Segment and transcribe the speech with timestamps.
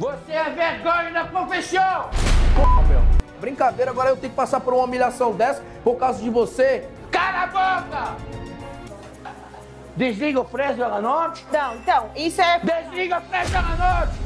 [0.00, 2.08] Você é vergonha da profissão!
[2.56, 3.02] Porra, meu.
[3.38, 6.88] Brincadeira, agora eu tenho que passar por uma humilhação dessa por causa de você.
[7.10, 8.16] Cala a boca!
[9.94, 11.44] Desliga o Fresno à noite.
[11.52, 12.58] Não, então, isso é.
[12.60, 14.18] Desliga o Fresno à noite.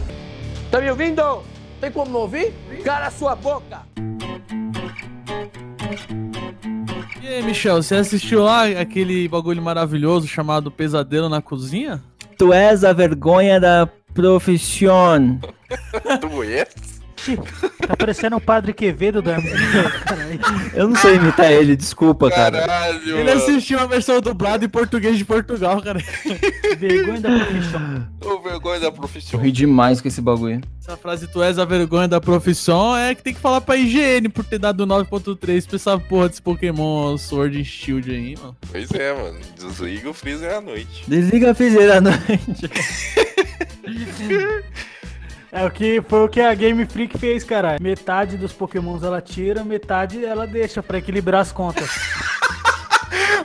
[0.70, 1.42] Tá me ouvindo?
[1.80, 2.54] Tem como não ouvir?
[2.84, 3.80] Cala a sua boca!
[7.20, 12.00] E aí, Michel, você assistiu lá aquele bagulho maravilhoso chamado Pesadelo na Cozinha?
[12.38, 15.38] Tu és a vergonha da profissão.
[16.20, 16.94] Tu és?
[17.86, 19.38] Tá parecendo o padre Quevedo da
[20.74, 22.60] Eu não sei imitar ele, desculpa, cara.
[22.60, 23.32] Caralho, Ele mano.
[23.42, 25.98] assistiu a versão dublada em português de Portugal, cara.
[26.78, 28.08] vergonha da profissão.
[28.22, 29.40] Ô, vergonha da Eu profissão.
[29.40, 30.60] ri demais com esse bagulho.
[30.78, 34.28] Essa frase, tu és a vergonha da profissão, é que tem que falar pra IGN
[34.28, 38.54] por ter dado 9.3 pra essa porra desse Pokémon Sword and Shield aí, mano.
[38.70, 39.38] Pois é, mano.
[39.56, 41.04] Desliga o freezer à noite.
[41.08, 42.70] Desliga a fizeira à noite.
[45.54, 47.76] É o que foi o que a Game Freak fez, cara.
[47.80, 51.88] Metade dos Pokémons ela tira, metade ela deixa pra equilibrar as contas.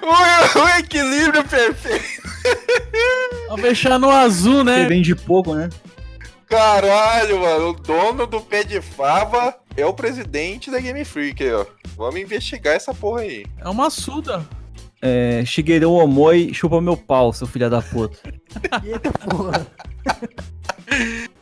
[0.02, 2.24] O, o equilíbrio perfeito.
[3.48, 4.86] Vamos fechar no azul, Você né?
[4.88, 5.70] vende pouco, né?
[6.48, 7.70] Caralho, mano.
[7.70, 11.66] O dono do pé de fava é o presidente da Game Freak aí, ó.
[11.96, 13.46] Vamos investigar essa porra aí.
[13.60, 14.44] É uma suda.
[15.02, 18.18] É, Shigeru Omoi, chupa meu pau, seu filho da puta.
[18.84, 19.66] Eita porra.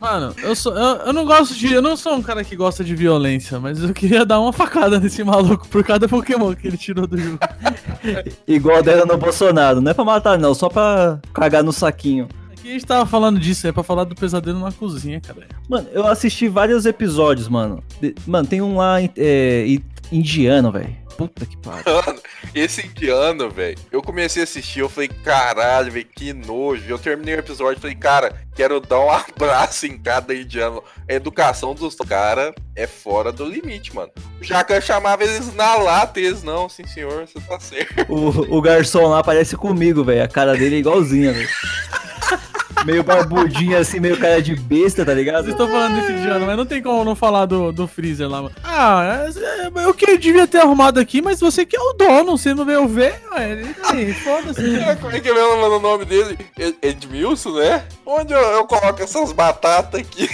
[0.00, 1.72] Mano, eu, sou, eu, eu não gosto de.
[1.72, 5.00] Eu não sou um cara que gosta de violência, mas eu queria dar uma facada
[5.00, 7.38] nesse maluco por cada Pokémon que ele tirou do jogo.
[8.46, 9.80] Igual dela no Bolsonaro.
[9.80, 12.28] Não é pra matar, não, só pra cagar no saquinho.
[12.52, 15.48] Aqui a gente tava falando disso, é pra falar do pesadelo na cozinha, cara.
[15.68, 17.82] Mano, eu assisti vários episódios, mano.
[18.00, 19.66] De- Mano, tem um lá é,
[20.12, 20.94] indiano, velho.
[21.18, 21.82] Puta que pariu.
[21.84, 22.20] Mano,
[22.54, 23.76] esse indiano, velho.
[23.90, 26.84] Eu comecei a assistir, eu falei, caralho, velho, que nojo.
[26.88, 30.80] Eu terminei o episódio e falei, cara, quero dar um abraço em cada indiano.
[31.08, 34.12] A educação dos caras é fora do limite, mano.
[34.40, 38.06] O Jacan chamava eles na lata, e eles, não, sim senhor, você tá certo.
[38.08, 40.22] O, o garçom lá parece comigo, velho.
[40.22, 41.48] A cara dele é igualzinha, velho.
[42.84, 45.44] Meio barbudinho assim, meio cara de besta, tá ligado?
[45.44, 48.42] Vocês estão falando desse indiano, mas não tem como não falar do, do Freezer lá,
[48.42, 48.54] mano.
[48.64, 52.36] Ah, é- é- eu que devia ter arrumado aqui, mas você que é o dono,
[52.38, 53.62] você não veio ver, ué.
[53.90, 54.12] Daí?
[54.22, 54.76] Foda-se.
[54.76, 56.38] É, Como é que é mesmo o nome dele?
[56.58, 57.84] Ed- Edmilson, né?
[58.06, 60.28] Onde eu, eu coloco essas batatas aqui?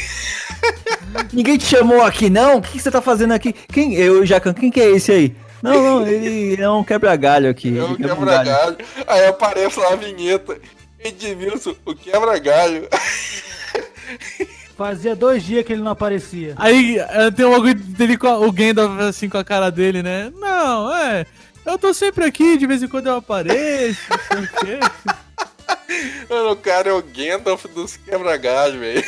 [1.32, 2.56] Ninguém te chamou aqui, não?
[2.58, 3.52] O que, que você tá fazendo aqui?
[3.72, 3.94] Quem?
[3.94, 5.36] Eu, Jacan, quem que é esse aí?
[5.62, 7.72] Não, não, ele é um quebra-galho aqui.
[7.72, 8.76] Quebra um quebra-galho.
[9.06, 10.58] Aí aparece lá a vinheta.
[11.04, 12.88] Edmilson, o quebra-galho.
[14.76, 16.54] Fazia dois dias que ele não aparecia.
[16.56, 20.02] Aí é, tem um bagulho dele com a- o Gandalf assim com a cara dele,
[20.02, 20.32] né?
[20.36, 21.24] Não, é.
[21.64, 24.48] Eu tô sempre aqui, de vez em quando eu apareço, não sei o
[24.80, 24.80] quê.
[26.28, 29.04] Mano, o cara é o Gandalf dos quebra-galho, velho.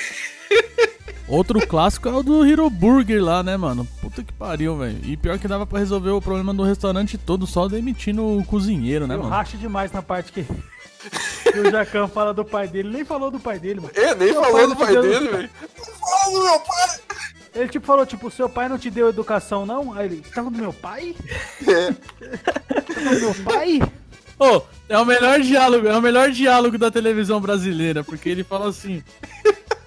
[1.29, 3.87] Outro clássico é o do Hero Burger lá, né, mano?
[4.01, 4.99] Puta que pariu, velho.
[5.03, 9.09] E pior que dava pra resolver o problema do restaurante todo só demitindo o cozinheiro,
[9.09, 9.31] né, Eu mano?
[9.31, 10.47] racho demais na parte que,
[11.53, 12.91] que o Jacan fala do pai dele.
[12.91, 13.93] Nem falou do pai dele, mano.
[13.95, 15.51] Ele nem Meu falou pai do não pai deu- dele, velho.
[16.01, 17.01] Fala do meu pai!
[17.55, 19.95] Ele tipo falou, tipo, seu pai não te deu educação, não?
[19.95, 21.15] Aí ele, você tá falando do meu pai?
[21.67, 21.93] É.
[22.85, 23.81] Tá falando do meu pai?
[24.39, 28.69] Ô, é o melhor diálogo, é o melhor diálogo da televisão brasileira, porque ele fala
[28.69, 29.03] assim: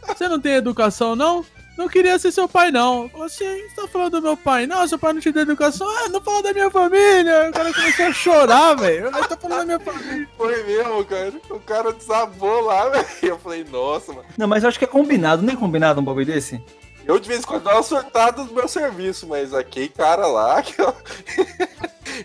[0.07, 1.45] Você não tem educação, não?
[1.79, 3.03] Não queria ser seu pai, não.
[3.03, 4.67] Eu falei assim, você tá falando do meu pai?
[4.67, 5.87] Não, seu pai não te deu educação.
[5.87, 7.47] Ah, não fala da minha família.
[7.47, 9.07] O cara começou a chorar, velho.
[9.07, 10.27] Ele tá falando da minha família.
[10.35, 11.33] Foi mesmo, cara.
[11.49, 13.07] O cara desabou lá, velho.
[13.23, 14.25] Eu falei, nossa, mano.
[14.37, 16.61] Não, mas eu acho que é combinado, não é combinado um bagulho desse?
[17.09, 20.61] Eu de vez em quando dava uma surtada do meu serviço, mas aquele cara lá.
[20.61, 20.93] que eu-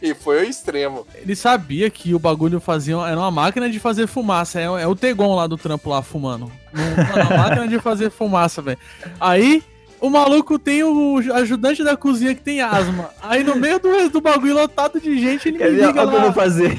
[0.03, 1.07] e foi o extremo.
[1.15, 2.95] Ele sabia que o bagulho fazia.
[2.97, 4.61] Era uma máquina de fazer fumaça.
[4.61, 6.51] É, é o Tegon lá do trampo lá fumando.
[6.73, 8.79] Não- Uma máquina de fazer fumaça, velho.
[9.21, 9.63] Aí.
[10.01, 13.09] O maluco tem o ajudante da cozinha que tem asma.
[13.23, 15.95] Aí no meio do, do bagulho lotado de gente, ele me Quer liga Olha o
[15.95, 16.25] que eu lá.
[16.25, 16.79] vou fazer.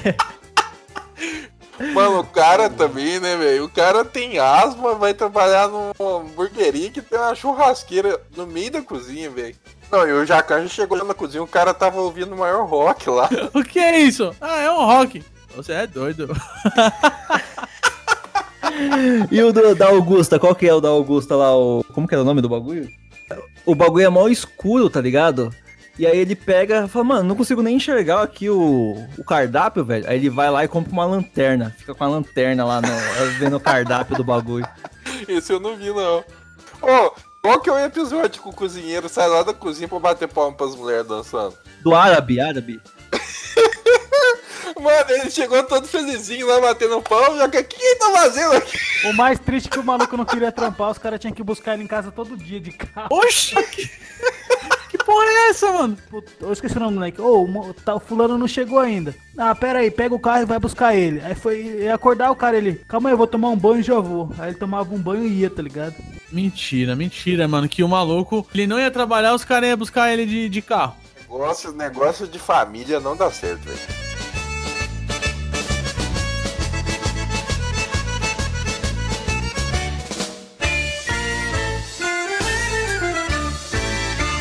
[1.94, 3.66] Mano, o cara também, né, velho?
[3.66, 8.82] O cara tem asma, vai trabalhar numa hamburgueria que tem uma churrasqueira no meio da
[8.82, 9.56] cozinha, velho.
[9.92, 12.66] Não, e o Jacan já chegou lá na cozinha, o cara tava ouvindo o maior
[12.66, 13.30] rock lá.
[13.54, 14.34] O que é isso?
[14.40, 15.24] Ah, é um rock.
[15.56, 16.30] Você é doido.
[19.32, 21.56] E o do, da Augusta, qual que é o da Augusta lá?
[21.56, 22.90] O, como que era o nome do bagulho?
[23.66, 25.54] O bagulho é mó escuro, tá ligado?
[25.98, 29.86] E aí ele pega e fala, mano, não consigo nem enxergar aqui o, o cardápio,
[29.86, 30.10] velho.
[30.10, 31.74] Aí ele vai lá e compra uma lanterna.
[31.78, 32.88] Fica com a lanterna lá, no,
[33.40, 34.68] vendo o cardápio do bagulho.
[35.28, 36.24] Isso eu não vi, não.
[36.82, 40.28] Ô, qual que é o episódio que o cozinheiro sai lá da cozinha pra bater
[40.28, 41.56] palma pras mulheres dançando?
[41.82, 42.82] Do árabe, árabe.
[44.82, 47.38] Mano, ele chegou todo felizinho lá batendo pau.
[47.38, 48.78] Já que o que ele tá fazendo aqui?
[49.06, 51.76] O mais triste é que o maluco não queria trampar, os caras tinham que buscar
[51.76, 53.08] ele em casa todo dia de carro.
[53.12, 53.56] Oxi!
[55.06, 55.96] Porra é essa, mano?
[56.10, 57.22] Puta, Eu esqueci o nome do moleque.
[57.22, 59.14] Ô, o mo- tá, o fulano não chegou ainda.
[59.38, 61.22] Ah, pera aí, pega o carro e vai buscar ele.
[61.22, 63.84] Aí foi ia acordar o cara, ele, calma aí, eu vou tomar um banho e
[63.84, 64.32] já vou.
[64.40, 65.94] Aí ele tomava um banho e ia, tá ligado?
[66.32, 67.70] Mentira, mentira, mano.
[67.70, 70.96] Que o maluco, ele não ia trabalhar, os caras iam buscar ele de, de carro.
[71.30, 73.78] Negócio, negócio de família não dá certo, velho.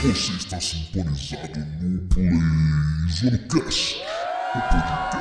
[0.02, 0.32] Você
[3.24, 3.96] PlayZonecast,
[4.54, 5.13] o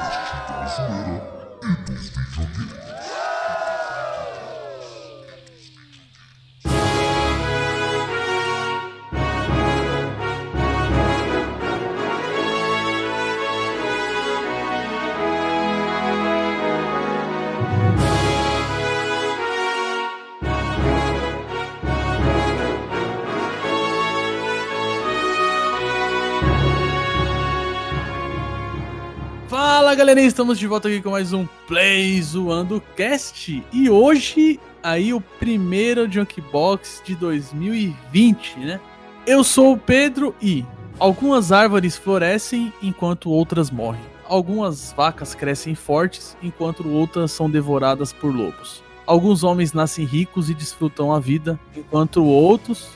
[29.93, 33.63] Fala galerinha, estamos de volta aqui com mais um Play Zoando Cast.
[33.71, 38.79] E hoje, aí, o primeiro Junkbox de 2020, né?
[39.27, 40.65] Eu sou o Pedro e
[40.97, 44.01] algumas árvores florescem enquanto outras morrem.
[44.27, 48.81] Algumas vacas crescem fortes enquanto outras são devoradas por lobos.
[49.05, 52.89] Alguns homens nascem ricos e desfrutam a vida, enquanto outros.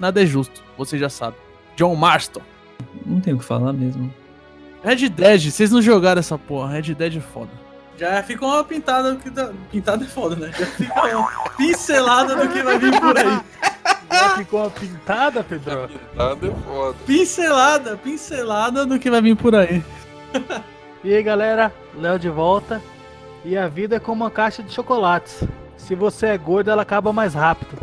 [0.00, 1.36] Nada é justo, você já sabe.
[1.76, 2.40] John Marston.
[3.04, 4.23] Não tem o que falar mesmo.
[4.84, 6.72] Red Dead, vocês não jogaram essa porra.
[6.74, 7.50] Red Dead é foda.
[7.98, 9.16] Já ficou uma pintada.
[9.16, 10.52] que dá- Pintada é foda, né?
[10.58, 13.40] Já fica uma pincelada do que vai vir por aí.
[14.12, 15.88] Já ficou uma pintada, Pedro?
[16.14, 16.96] Nada é foda.
[17.06, 19.82] Pincelada, pincelada do que vai vir por aí.
[21.02, 22.82] E aí, galera, Léo de volta.
[23.44, 25.42] E a vida é como uma caixa de chocolates.
[25.76, 27.76] Se você é gordo, ela acaba mais rápido.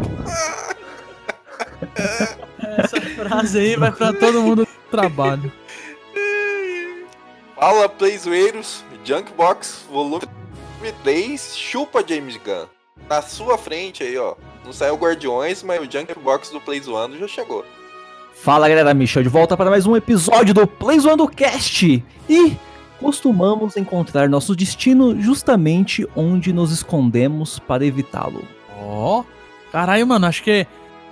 [2.61, 5.51] Essa frase aí vai pra todo mundo do trabalho.
[7.61, 10.25] Fala, Playzoeiros, Junkbox, volume
[11.03, 12.65] 3, chupa James Gunn.
[13.07, 14.33] Na sua frente aí, ó.
[14.65, 17.63] Não saiu Guardiões, mas o Junkbox do Playzoando já chegou.
[18.33, 22.03] Fala galera, Michel de volta para mais um episódio do Play Zoando Cast.
[22.27, 22.57] E
[22.99, 28.43] costumamos encontrar nosso destino justamente onde nos escondemos para evitá-lo.
[28.81, 29.23] Ó,
[29.71, 30.65] caralho, mano, acho que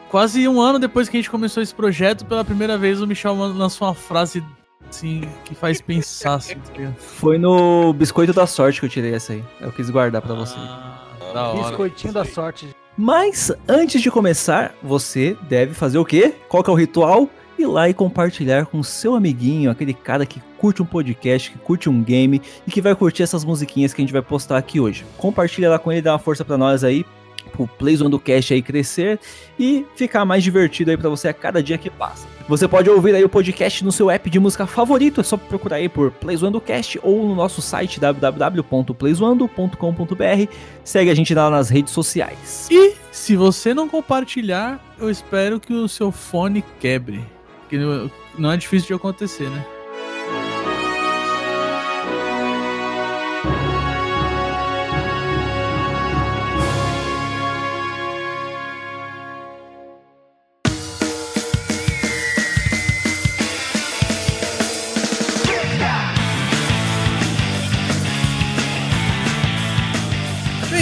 [0.10, 3.36] quase um ano depois que a gente começou esse projeto, pela primeira vez o Michel
[3.36, 4.44] lançou uma frase
[4.90, 6.56] assim que faz pensar assim.
[6.98, 9.44] Foi no Biscoito da Sorte que eu tirei essa aí.
[9.62, 10.56] Eu quis guardar para você.
[10.58, 11.68] Ah, da hora.
[11.68, 12.70] Biscoitinho da sorte.
[12.98, 16.34] Mas antes de começar, você deve fazer o quê?
[16.50, 17.30] Qual que é o ritual?
[17.58, 21.90] Ir lá e compartilhar com seu amiguinho, aquele cara que curte um podcast, que curte
[21.90, 25.06] um game e que vai curtir essas musiquinhas que a gente vai postar aqui hoje.
[25.18, 27.06] Compartilha lá com ele, dá uma força pra nós aí,
[27.52, 29.20] pro Playzone do Cast aí crescer
[29.58, 32.28] e ficar mais divertido aí pra você a cada dia que passa.
[32.50, 35.76] Você pode ouvir aí o podcast no seu app de música favorito, é só procurar
[35.76, 40.52] aí por Playzoando Cast ou no nosso site www.playzoando.com.br.
[40.84, 42.68] Segue a gente lá nas redes sociais.
[42.72, 47.24] E se você não compartilhar, eu espero que o seu fone quebre.
[47.70, 49.64] Que não- não é difícil de acontecer, né?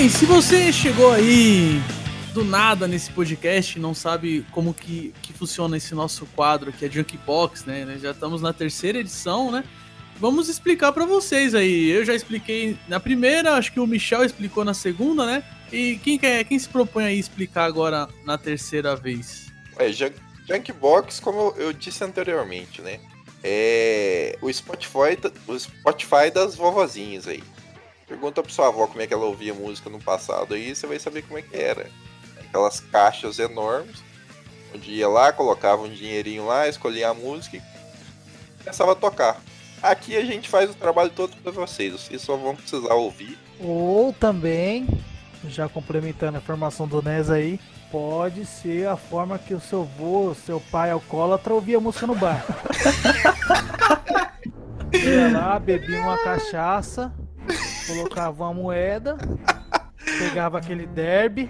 [0.08, 1.82] Bem, se você chegou aí
[2.34, 6.86] do nada nesse podcast e não sabe como que, que funciona esse nosso quadro que
[6.86, 7.84] é Junkbox, né?
[7.84, 9.66] Nós Já estamos na terceira edição, né?
[10.18, 11.90] Vamos explicar pra vocês aí.
[11.90, 15.44] Eu já expliquei na primeira, acho que o Michel explicou na segunda, né?
[15.74, 19.48] E quem quer, quem se propõe aí explicar agora na terceira vez?
[19.78, 20.16] É, Junk,
[20.48, 23.02] Junkbox, como eu, disse anteriormente, né?
[23.44, 27.44] É o Spotify, o Spotify das vovozinhas aí.
[28.08, 30.98] Pergunta pra sua avó como é que ela ouvia música no passado aí, você vai
[30.98, 31.90] saber como é que era.
[32.40, 34.02] Aquelas caixas enormes,
[34.74, 37.62] onde ia lá, colocava um dinheirinho lá, escolhia a música e
[38.64, 39.42] começava a tocar.
[39.84, 43.38] Aqui a gente faz o trabalho todo pra vocês, vocês só vão precisar ouvir.
[43.60, 44.88] Ou também,
[45.50, 47.60] já complementando a informação do Nes aí,
[47.92, 52.44] pode ser a forma que o seu avô, seu pai alcoólatra ouvia música no bar.
[54.94, 57.14] Ia lá, bebia uma cachaça,
[57.88, 59.18] colocava uma moeda,
[60.20, 61.50] pegava aquele derby,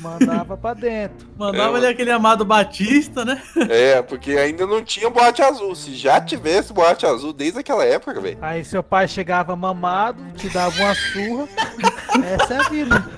[0.00, 1.26] Mandava pra dentro.
[1.36, 3.40] Mandava É, ele aquele amado Batista, né?
[3.68, 5.74] É, porque ainda não tinha boate azul.
[5.74, 8.38] Se já tivesse boate azul desde aquela época, velho.
[8.40, 11.48] Aí seu pai chegava mamado, te dava uma surra.
[12.34, 13.10] Essa é a vida.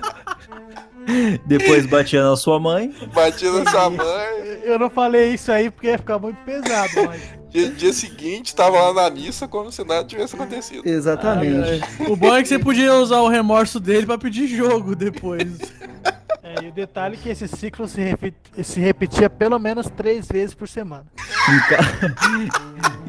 [1.45, 2.93] Depois batia na sua mãe.
[3.13, 4.61] Batia na sua mãe.
[4.63, 7.38] Eu não falei isso aí porque ia ficar muito pesado, mas.
[7.49, 10.87] Dia, dia seguinte, tava lá na missa como se nada tivesse acontecido.
[10.87, 11.81] Exatamente.
[12.07, 15.57] O bom é que você podia usar o remorso dele pra pedir jogo depois.
[16.41, 18.01] É, e o detalhe é que esse ciclo se,
[18.63, 21.05] se repetia pelo menos três vezes por semana.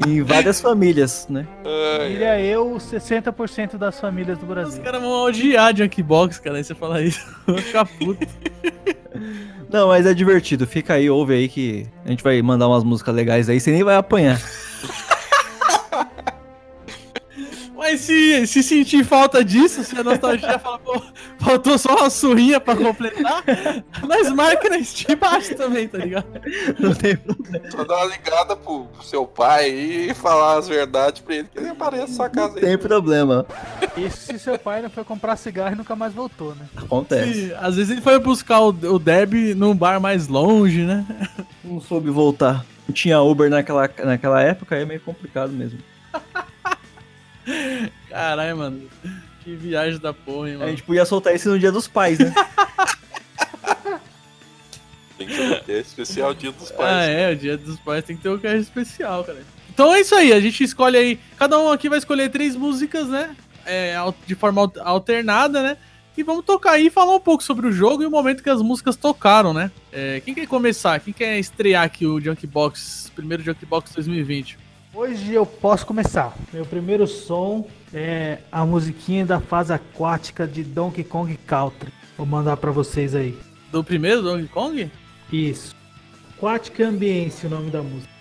[0.05, 1.47] Em, várias famílias, né?
[2.07, 4.83] Diria eu, 60% das famílias do Os Brasil.
[4.83, 7.25] caras vão odiar Junkbox, cara, aí você fala isso.
[7.47, 8.27] Vão ficar puto.
[9.71, 10.67] Não, mas é divertido.
[10.67, 13.59] Fica aí, ouve aí que a gente vai mandar umas músicas legais aí.
[13.59, 14.39] Você nem vai apanhar.
[17.83, 21.01] Mas se, se sentir falta disso, se a nostalgia fala, pô,
[21.39, 23.43] faltou só uma surrinha pra completar,
[24.07, 26.27] nós marca na Steam baixo também, tá ligado?
[26.77, 27.71] Não tem problema.
[27.71, 31.47] só dar uma ligada pro, pro seu pai aí e falar as verdades pra ele,
[31.51, 32.61] que ele aparece na sua casa aí.
[32.61, 33.47] Tem problema.
[33.97, 36.67] Isso se seu pai não foi comprar cigarro e nunca mais voltou, né?
[36.77, 37.47] Acontece.
[37.47, 41.03] Se- às vezes ele foi buscar o, o Deb num bar mais longe, né?
[41.63, 42.63] Não soube voltar.
[42.87, 45.79] Não tinha Uber naquela, naquela época, aí é meio complicado mesmo.
[48.09, 48.89] Caralho, mano.
[49.43, 50.69] Que viagem da porra, hein, A mano.
[50.71, 52.33] gente podia soltar isso no dia dos pais, né?
[55.17, 56.89] Tem que ter especial dia dos pais.
[56.89, 59.43] Ah, é, o dia dos pais tem que ter um cast especial, cara.
[59.71, 61.19] Então é isso aí, a gente escolhe aí.
[61.37, 63.35] Cada um aqui vai escolher três músicas, né?
[63.65, 63.95] É,
[64.25, 65.77] de forma al- alternada, né?
[66.17, 68.49] E vamos tocar aí e falar um pouco sobre o jogo e o momento que
[68.49, 69.71] as músicas tocaram, né?
[69.93, 70.99] É, quem quer começar?
[70.99, 74.57] Quem quer estrear aqui o Junkbox, primeiro Junkbox 2020?
[74.93, 76.35] Hoje eu posso começar.
[76.51, 81.93] Meu primeiro som é a musiquinha da fase aquática de Donkey Kong Country.
[82.17, 83.37] Vou mandar pra vocês aí.
[83.71, 84.91] Do primeiro Donkey Kong?
[85.31, 85.73] Isso.
[86.35, 88.11] Aquatic Ambience, o nome da música.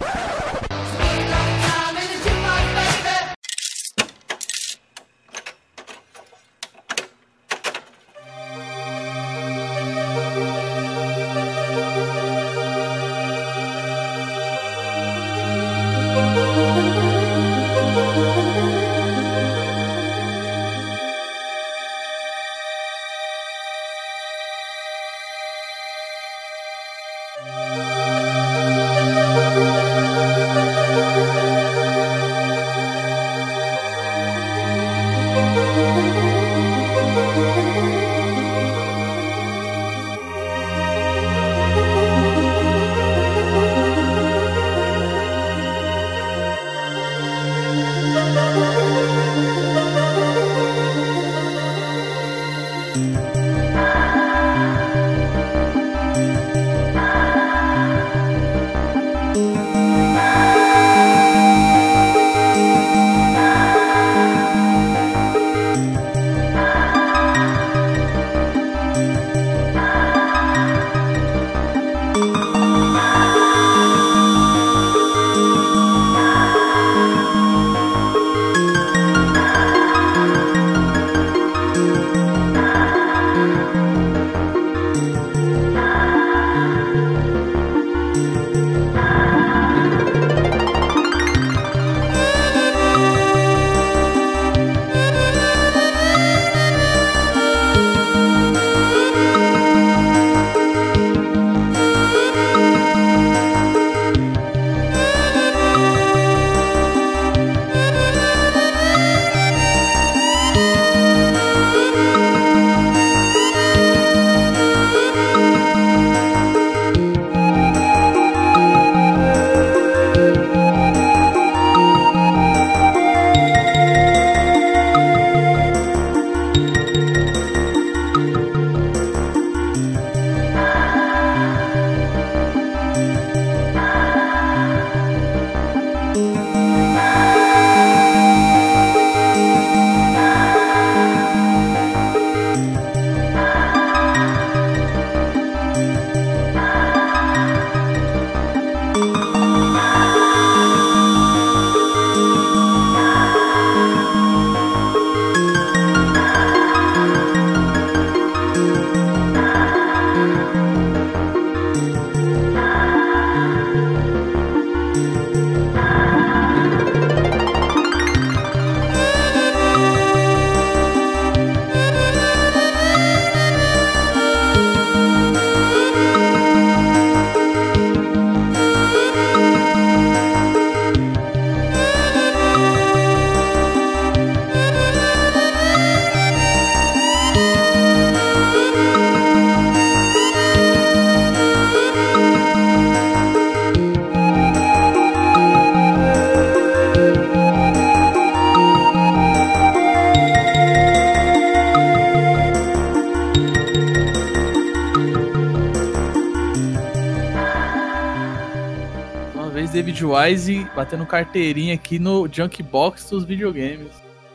[210.14, 213.92] Wise batendo carteirinha aqui no Junk Box dos videogames.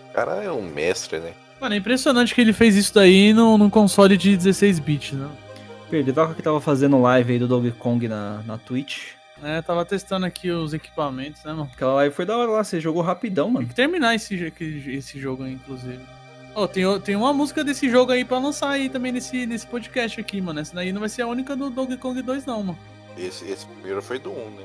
[0.10, 1.34] O cara é um mestre, né?
[1.60, 5.30] Mano, é impressionante que ele fez isso daí num, num console de 16 bits, né?
[5.90, 9.14] Perdedoca que tava fazendo live aí do Donkey Kong na, na Twitch.
[9.44, 11.70] É, tava testando aqui os equipamentos, né, mano?
[11.74, 13.68] Aquela live foi da hora lá, você jogou rapidão, Tem mano.
[13.68, 14.52] que terminar esse,
[14.88, 16.00] esse jogo aí, inclusive.
[16.56, 20.20] Ó, tem, tem uma música desse jogo aí pra lançar aí também nesse, nesse podcast
[20.20, 20.62] aqui, mano.
[20.62, 22.80] Essa daí não vai ser a única do Donkey Kong 2, não, mano.
[23.18, 24.64] Esse, esse primeiro foi do 1, né?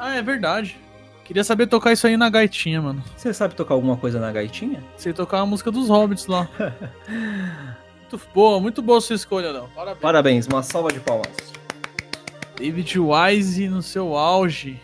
[0.00, 0.78] Ah, é verdade.
[1.24, 3.04] Queria saber tocar isso aí na gaitinha, mano.
[3.14, 4.82] Você sabe tocar alguma coisa na gaitinha?
[4.96, 6.48] Sei tocar a música dos Hobbits lá.
[8.00, 9.68] muito boa, muito boa sua escolha, Léo.
[9.76, 10.00] Parabéns.
[10.00, 11.28] Parabéns, uma salva de palmas.
[12.56, 14.80] David Wise no seu auge.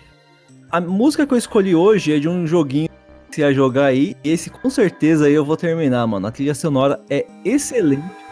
[0.70, 2.90] A música que eu escolhi hoje é de um joguinho
[3.30, 4.14] que você ia jogar aí.
[4.22, 6.26] Esse com certeza aí eu vou terminar, mano.
[6.26, 8.25] A trilha sonora é excelente.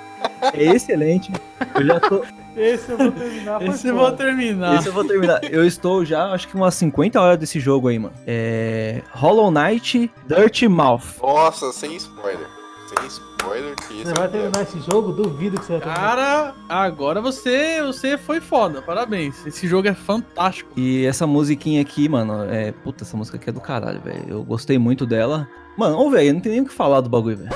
[0.52, 1.32] É excelente.
[1.74, 2.22] Eu já tô.
[2.56, 3.62] Esse eu vou terminar.
[3.62, 4.74] Esse eu vou terminar.
[4.76, 5.40] Esse eu vou terminar.
[5.44, 8.14] Eu estou já, acho que umas 50 horas desse jogo aí, mano.
[8.26, 9.02] É.
[9.12, 11.18] Hollow Knight Dirty Mouth.
[11.20, 12.46] Nossa, sem spoiler.
[12.86, 15.12] Sem spoiler, que isso Você vai terminar esse jogo?
[15.12, 16.00] Duvido que você vai terminar.
[16.00, 18.80] Cara, agora você, você foi foda.
[18.82, 19.44] Parabéns.
[19.46, 20.70] Esse jogo é fantástico.
[20.76, 22.70] E essa musiquinha aqui, mano, é.
[22.70, 24.24] Puta, essa música aqui é do caralho, velho.
[24.28, 25.48] Eu gostei muito dela.
[25.76, 27.50] Mano, ô, velho, não tem nem o que falar do bagulho, velho.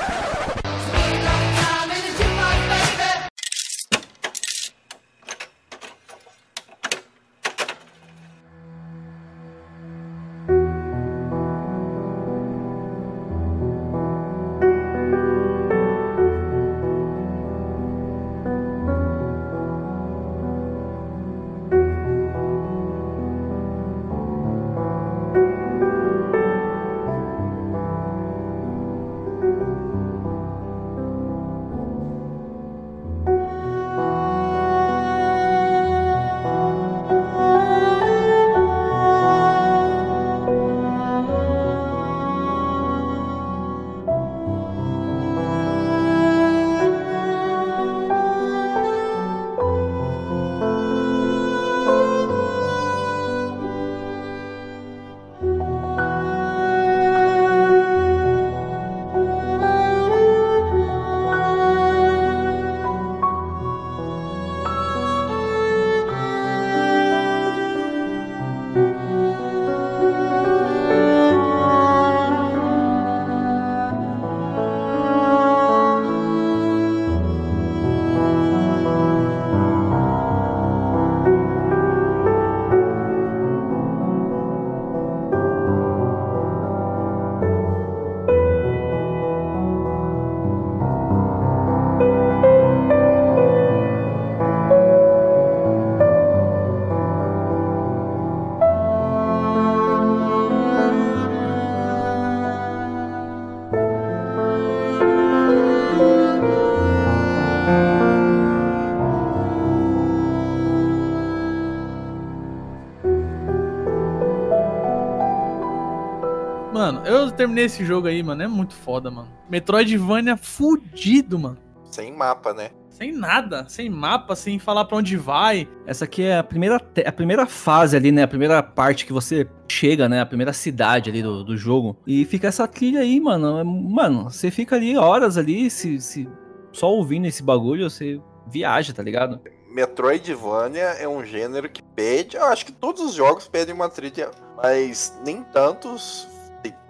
[116.79, 118.41] Mano, eu terminei esse jogo aí, mano.
[118.41, 119.29] É muito foda, mano.
[119.51, 121.59] Metroidvania fudido, mano.
[121.91, 122.71] Sem mapa, né?
[122.89, 125.69] Sem nada, sem mapa, sem falar pra onde vai.
[125.85, 128.23] Essa aqui é a primeira, a primeira fase ali, né?
[128.23, 130.21] A primeira parte que você chega, né?
[130.21, 131.97] A primeira cidade ali do, do jogo.
[132.07, 133.59] E fica essa trilha aí, mano.
[133.59, 136.29] É- Mano, você fica ali horas ali, se, se
[136.73, 139.41] só ouvindo esse bagulho, você viaja, tá ligado?
[139.69, 142.37] Metroidvania é um gênero que pede.
[142.37, 146.38] Eu acho que todos os jogos pedem uma trilha, mas nem tantos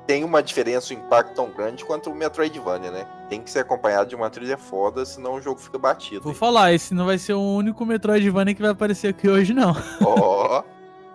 [0.08, 3.06] tem uma diferença, um impacto tão grande quanto o Metroidvania, né?
[3.28, 6.22] Tem que ser acompanhado de uma trilha foda, senão o jogo fica batido.
[6.22, 9.76] Vou falar, esse não vai ser o único Metroidvania que vai aparecer aqui hoje, não.
[10.02, 10.64] Ó,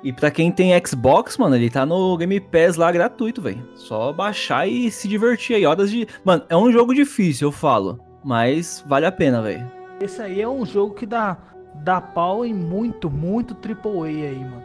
[0.04, 3.68] E pra quem tem Xbox, mano, ele tá no Game Pass lá gratuito, velho.
[3.74, 5.66] Só baixar e se divertir aí.
[5.66, 6.08] Horas de.
[6.24, 8.00] Mano, é um jogo difícil, eu falo.
[8.24, 9.66] Mas vale a pena, velho.
[10.00, 11.36] Esse aí é um jogo que dá,
[11.76, 14.64] dá pau em muito, muito AAA aí, mano.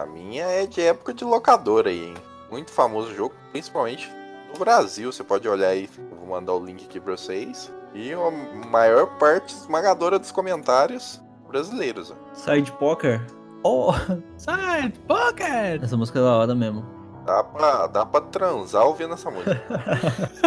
[0.00, 2.14] A minha é de época de locadora aí, hein?
[2.56, 4.10] Muito famoso jogo, principalmente
[4.50, 5.12] no Brasil.
[5.12, 7.70] Você pode olhar aí, vou mandar o link aqui pra vocês.
[7.92, 8.30] E a
[8.70, 12.14] maior parte esmagadora dos comentários brasileiros.
[12.32, 13.22] Side Poker.
[13.62, 13.92] Oh,
[14.40, 15.82] Side Pocket!
[15.82, 16.82] essa música é da hora mesmo.
[17.26, 19.62] Dá pra, dá pra transar ouvindo essa música.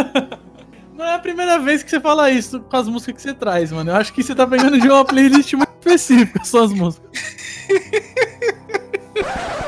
[0.97, 3.71] Não é a primeira vez que você fala isso com as músicas que você traz,
[3.71, 3.91] mano.
[3.91, 7.07] Eu acho que você tá pegando de uma playlist muito específica, suas músicas.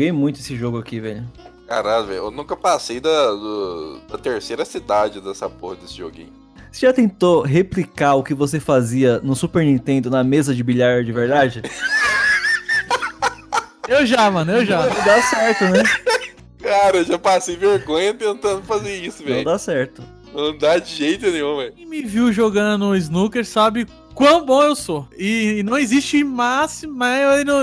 [0.00, 1.28] Joguei muito esse jogo aqui, velho.
[1.68, 2.18] Caralho, velho.
[2.20, 6.32] Eu nunca passei da, do- da terceira cidade dessa porra desse joguinho.
[6.72, 11.04] Você já tentou replicar o que você fazia no Super Nintendo na mesa de bilhar
[11.04, 11.60] de verdade?
[13.86, 14.86] Eu já, mano, eu já.
[14.86, 15.82] Não dá certo, né?
[16.62, 19.44] Cara, eu já passei vergonha tentando fazer isso, Não velho.
[19.44, 20.00] dá certo.
[20.32, 21.72] Não dá de jeito nenhum, velho.
[21.72, 25.06] Quem me viu jogando no snooker sabe quão bom eu sou.
[25.16, 27.08] E não existe máxima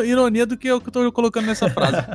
[0.06, 1.98] ironia do que eu que eu tô colocando nessa frase.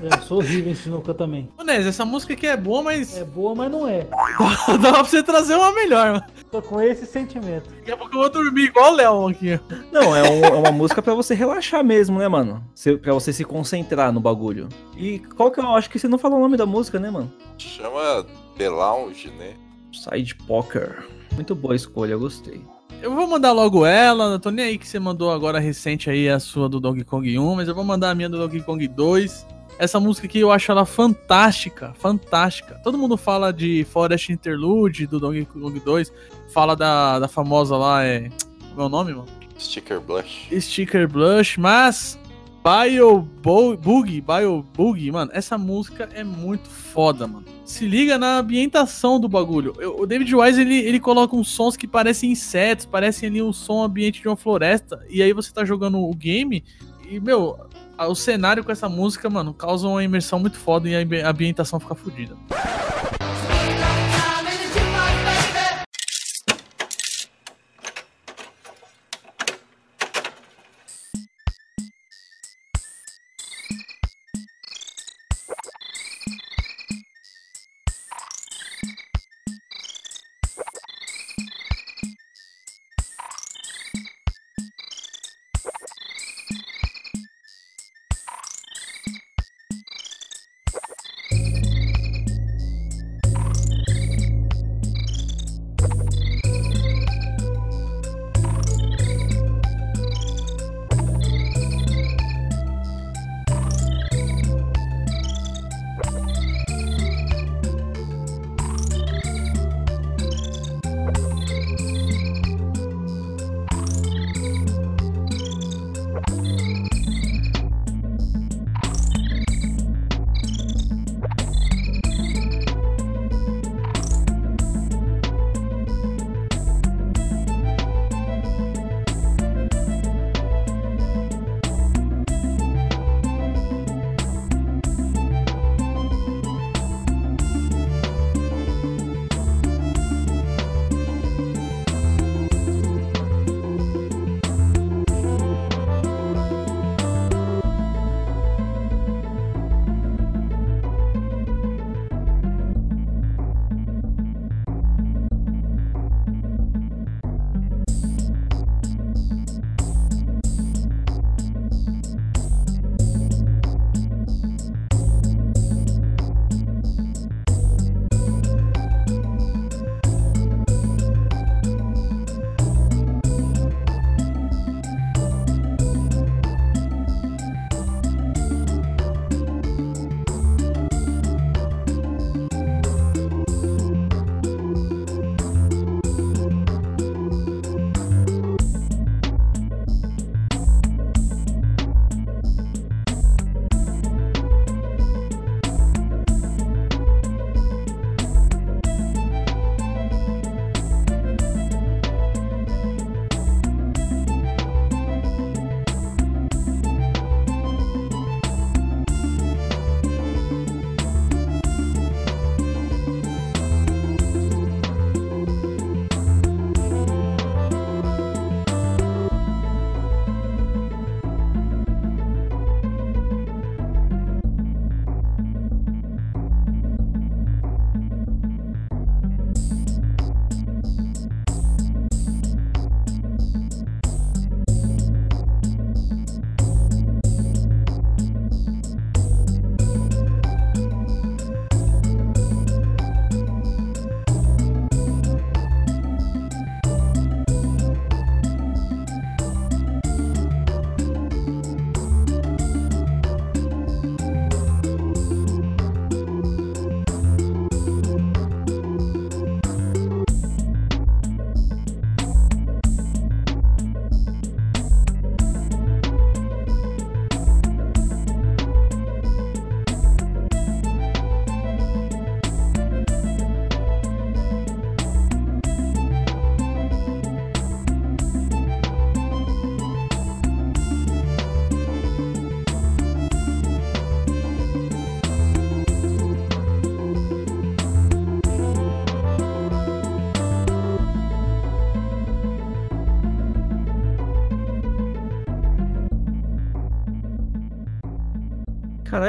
[0.00, 1.50] Eu sou horrível em sinuca também.
[1.58, 4.06] Ô, Nes, essa música aqui é boa, mas É boa, mas não é.
[4.80, 6.24] dá pra você trazer uma melhor, mano.
[6.52, 7.68] Tô com esse sentimento.
[7.70, 9.58] Daqui a pouco eu vou dormir igual o Léo aqui.
[9.90, 12.64] Não, é, um- é uma música pra você relaxar mesmo, né, mano?
[12.76, 14.68] Cê, pra você se concentrar no bagulho.
[14.96, 17.32] E qual que eu acho que você não falou o nome da música, né, mano?
[17.58, 18.24] Chama
[18.56, 19.54] The Lounge, né?
[19.92, 21.08] Side Poker.
[21.32, 22.60] Muito boa escolha, eu gostei.
[23.00, 26.28] Eu vou mandar logo ela, não tô nem aí que você mandou agora recente aí
[26.28, 28.88] a sua do Donkey Kong 1, mas eu vou mandar a minha do Donkey Kong
[28.88, 29.46] 2.
[29.78, 32.74] Essa música aqui eu acho ela fantástica, fantástica.
[32.82, 36.12] Todo mundo fala de Forest Interlude do Donkey Kong 2,
[36.52, 38.28] fala da, da famosa lá, é.
[38.70, 39.28] Como é o nome, mano?
[39.56, 40.48] Sticker Blush.
[40.60, 42.18] Sticker Blush, mas
[42.62, 47.44] Bio Bo- Boogie, Bio Boogie, mano, essa música é muito foda, mano.
[47.64, 49.74] Se liga na ambientação do bagulho.
[49.78, 53.52] Eu- O David Wise, ele, ele coloca uns sons que parecem insetos, parecem ali um
[53.52, 56.62] som ambiente de uma floresta, e aí você tá jogando o game,
[57.08, 57.58] e, meu,
[57.98, 61.94] o cenário com essa música, mano, causa uma imersão muito foda e a ambientação fica
[61.94, 62.36] fodida.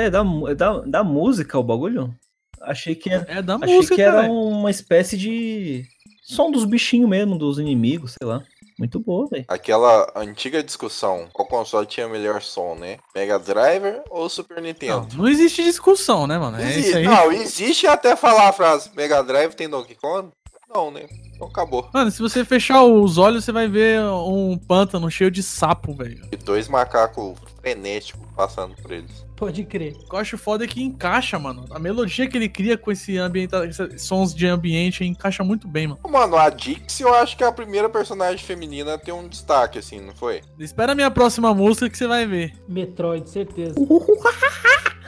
[0.02, 2.14] É da, é da, da música o bagulho?
[2.62, 4.32] Achei que era, É da achei música, que era cara.
[4.32, 5.86] uma espécie de
[6.24, 8.44] som dos bichinhos mesmo, dos inimigos, sei lá.
[8.78, 9.44] Muito boa, velho.
[9.50, 12.98] Aquela antiga discussão, qual console tinha melhor som, né?
[13.14, 15.08] Mega Driver ou Super Não, Nintendo?
[15.18, 16.58] não existe discussão, né, mano?
[16.58, 17.04] É Exi- isso aí.
[17.04, 20.30] Não, existe até falar a frase Mega Drive tem Donkey Kong?
[20.74, 21.08] Não, né?
[21.40, 21.90] Então acabou.
[21.94, 26.28] Mano, se você fechar os olhos, você vai ver um pântano cheio de sapo, velho.
[26.30, 29.26] E dois macacos frenéticos passando por eles.
[29.38, 29.94] Pode crer.
[29.94, 31.64] O que eu acho foda é que encaixa, mano.
[31.72, 35.88] A melodia que ele cria com esse ambiente, esses sons de ambiente encaixa muito bem,
[35.88, 36.02] mano.
[36.10, 39.80] Mano, a Dixie eu acho que é a primeira personagem feminina a ter um destaque,
[39.80, 40.42] assim, não foi?
[40.60, 42.54] Espera a minha próxima música que você vai ver.
[42.68, 43.76] Metroid, certeza.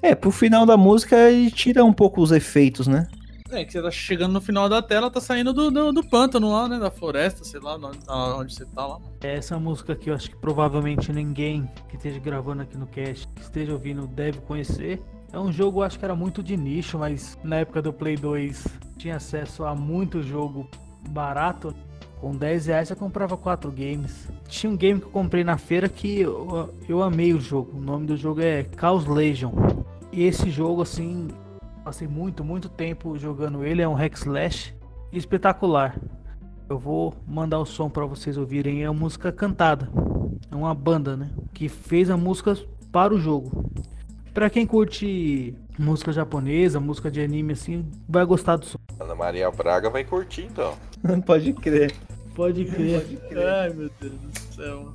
[0.00, 3.08] É, pro final da música ele tira um pouco os efeitos, né?
[3.50, 6.52] É, que você tá chegando no final da tela, tá saindo do, do, do pântano
[6.52, 6.78] lá, né?
[6.78, 8.98] Da floresta, sei lá, onde, onde você tá lá.
[8.98, 9.12] mano.
[9.22, 13.40] Essa música aqui eu acho que provavelmente ninguém que esteja gravando aqui no cast, que
[13.40, 15.02] esteja ouvindo, deve conhecer.
[15.32, 18.16] É um jogo, eu acho que era muito de nicho, mas na época do Play
[18.16, 18.66] 2
[18.98, 20.68] tinha acesso a muito jogo
[21.08, 21.74] barato.
[22.20, 24.28] Com 10 reais você comprava 4 games.
[24.48, 27.78] Tinha um game que eu comprei na feira que eu, eu amei o jogo.
[27.78, 29.52] O nome do jogo é Chaos Legion.
[30.12, 31.28] E esse jogo, assim,
[31.88, 33.80] passei muito, muito tempo jogando ele.
[33.80, 34.74] É um hack slash
[35.10, 35.98] espetacular.
[36.68, 38.84] Eu vou mandar o som pra vocês ouvirem.
[38.84, 39.90] É uma música cantada.
[40.50, 41.30] É uma banda, né?
[41.54, 42.54] Que fez a música
[42.92, 43.70] para o jogo.
[44.34, 48.78] Pra quem curte música japonesa, música de anime assim, vai gostar do som.
[49.00, 50.74] Ana Maria Braga vai curtir, então.
[51.24, 51.94] Pode crer.
[52.34, 53.02] Pode crer.
[53.38, 54.92] Ai, meu Deus do céu.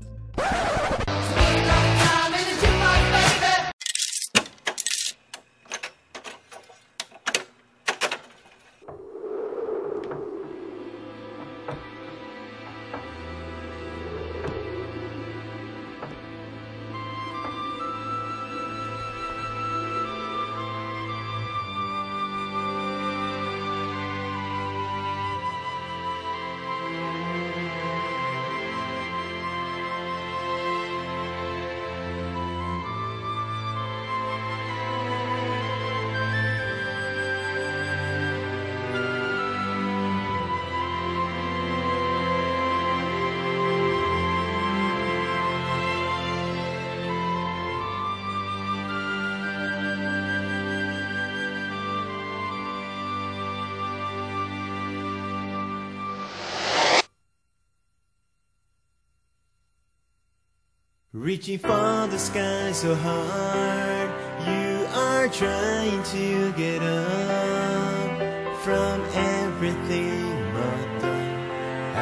[61.12, 64.10] Reaching for the sky so hard,
[64.46, 71.18] you are trying to get up from everything but the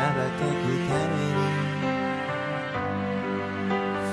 [0.04, 1.32] Abatakutani.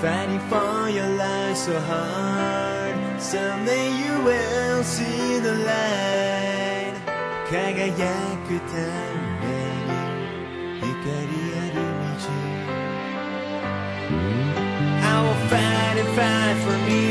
[0.01, 6.03] Fighting for your life so hard, someday you will see the light.
[7.53, 7.93] 輝
[8.47, 9.16] くた
[16.18, 17.07] Fight and fight for me.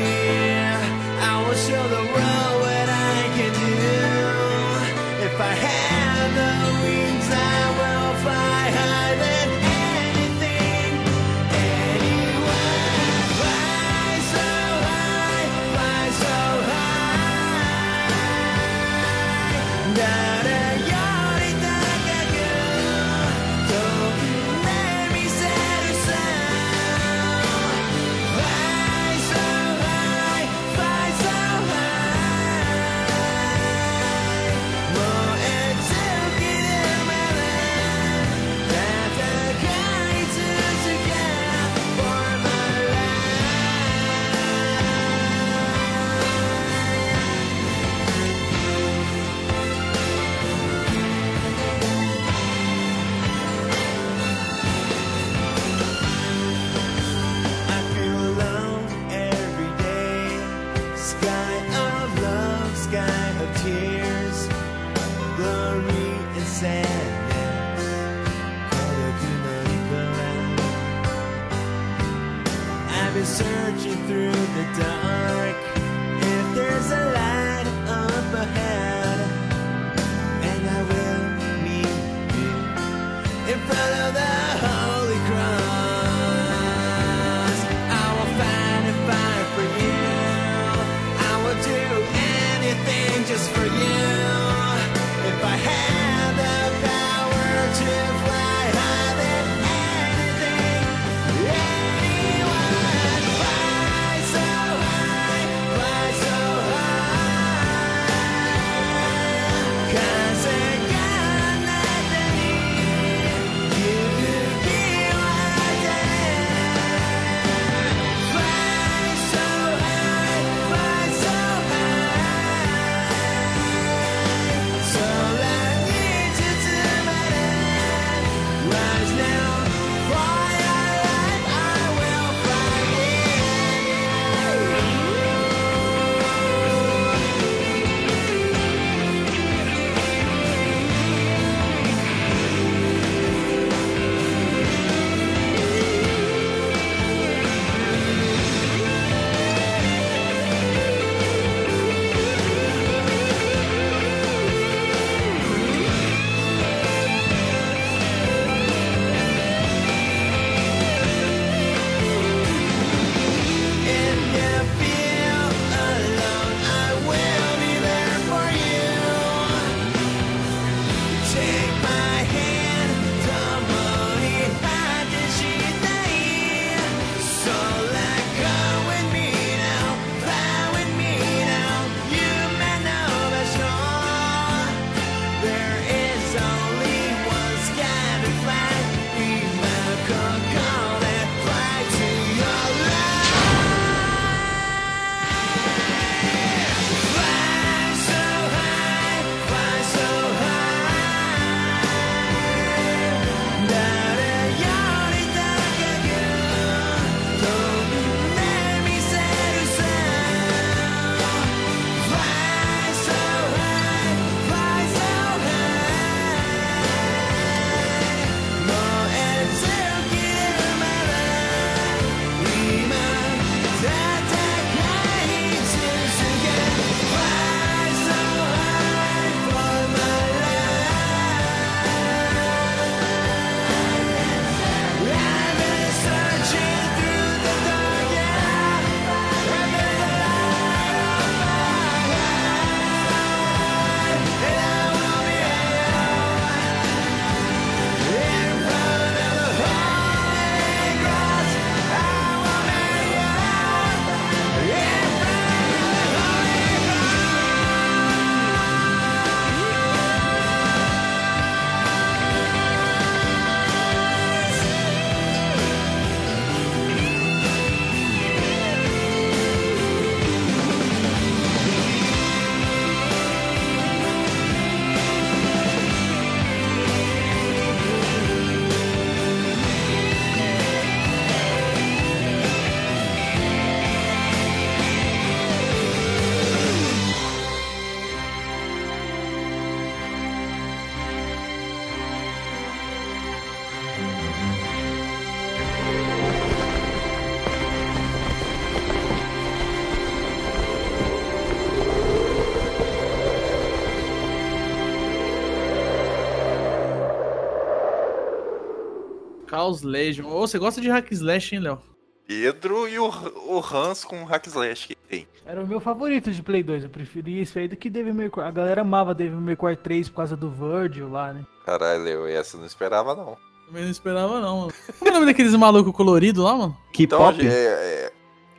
[309.67, 310.27] Chaos Legion.
[310.27, 311.79] Ô, você gosta de hack slash, hein, Léo?
[312.25, 315.25] Pedro e o, o Hans com o Hack Slash que tem.
[315.45, 316.83] Era o meu favorito de Play 2.
[316.83, 318.43] Eu preferia isso aí do que Devil May Cry.
[318.43, 321.45] A galera amava Devil May Cry 3 por causa do Virgil lá, né?
[321.65, 323.37] Caralho, eu essa eu não esperava, não.
[323.65, 324.73] Também não esperava, não, mano.
[324.99, 326.77] Como é o nome daqueles malucos coloridos lá, mano?
[326.99, 328.13] Então, K-pop, é, é,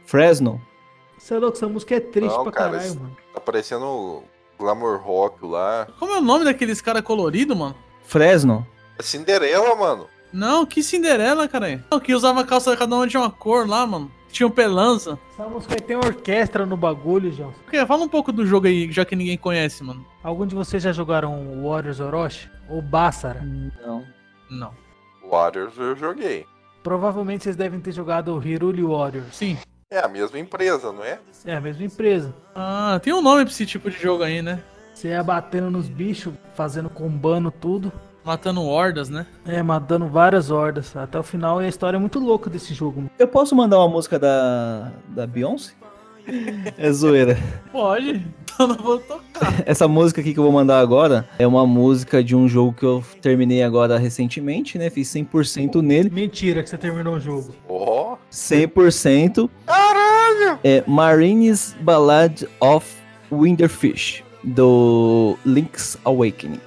[0.06, 0.60] Fresno.
[1.18, 3.16] Você é louco, essa música é triste Não, pra cara, caralho, mano.
[3.34, 4.24] tá parecendo o
[4.58, 5.86] Glamour Rock lá.
[5.98, 7.74] Como é o nome daqueles cara colorido, mano?
[8.02, 8.66] Fresno.
[8.98, 10.06] É Cinderela, mano.
[10.32, 11.84] Não, que Cinderela, cara.
[11.90, 14.10] Não, que usava calça, cada uma tinha uma cor lá, mano.
[14.30, 15.18] Tinha um pelança.
[15.32, 17.52] Essa música aí tem orquestra no bagulho, João.
[17.66, 20.04] Ok, Fala um pouco do jogo aí, já que ninguém conhece, mano.
[20.22, 22.50] Algum de vocês já jogaram Warriors Orochi?
[22.68, 23.40] Ou Bassara?
[23.40, 24.04] Não.
[24.50, 24.72] Não.
[25.28, 26.44] Warriors eu joguei.
[26.82, 29.34] Provavelmente vocês devem ter jogado o Hiruli Warriors.
[29.34, 29.58] Sim.
[29.90, 31.18] É a mesma empresa, não é?
[31.46, 32.34] É a mesma empresa.
[32.54, 34.62] Ah, tem um nome pra esse tipo de jogo aí, né?
[34.94, 37.90] Você ia batendo nos bichos, fazendo combando tudo.
[38.28, 39.24] Matando hordas, né?
[39.46, 40.94] É, matando várias hordas.
[40.94, 43.10] Até o final e a história é muito louca desse jogo.
[43.18, 45.72] Eu posso mandar uma música da, da Beyoncé?
[46.76, 47.38] É zoeira.
[47.72, 48.22] Pode.
[48.42, 49.62] Então não vou tocar.
[49.64, 52.84] Essa música aqui que eu vou mandar agora é uma música de um jogo que
[52.84, 54.90] eu terminei agora recentemente, né?
[54.90, 56.10] Fiz 100% nele.
[56.10, 57.54] Mentira que você terminou o jogo.
[57.66, 59.48] Ó, 100%.
[59.64, 60.58] caralho!
[60.62, 62.86] É Marines Ballad of
[63.32, 66.60] Winterfish, do Link's Awakening.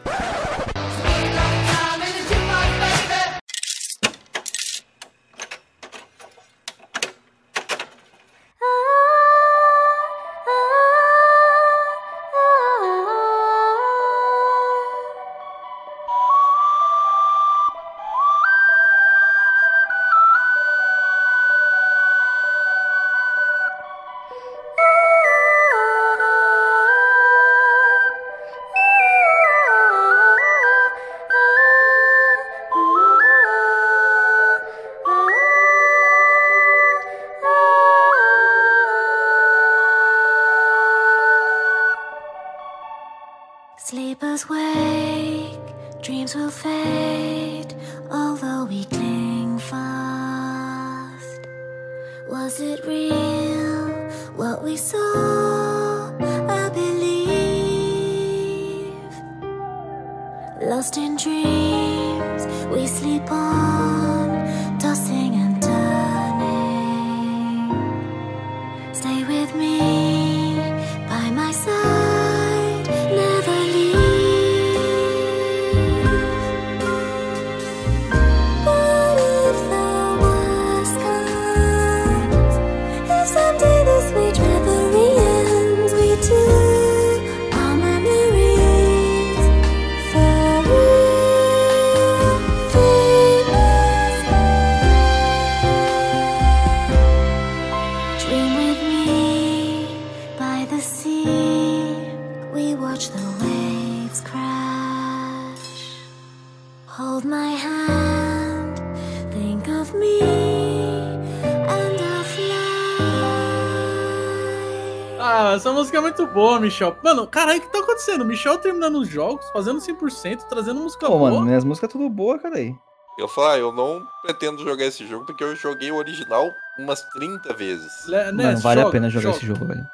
[116.34, 116.96] Boa, Michel.
[117.04, 118.26] Mano, caralho, o que tá acontecendo?
[118.26, 121.32] Michel terminando os jogos, fazendo 100%, trazendo música Pô, boa.
[121.32, 122.74] mano, minhas músicas tudo boa, cara aí.
[123.20, 127.02] Eu falo, ah, eu não pretendo jogar esse jogo porque eu joguei o original umas
[127.10, 128.08] 30 vezes.
[128.08, 129.38] Le- né, Mano, vale joga, a pena jogar joga.
[129.38, 129.86] esse jogo, velho.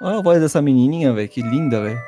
[0.00, 1.98] Olha a voz dessa menininha, velho, que linda, velho.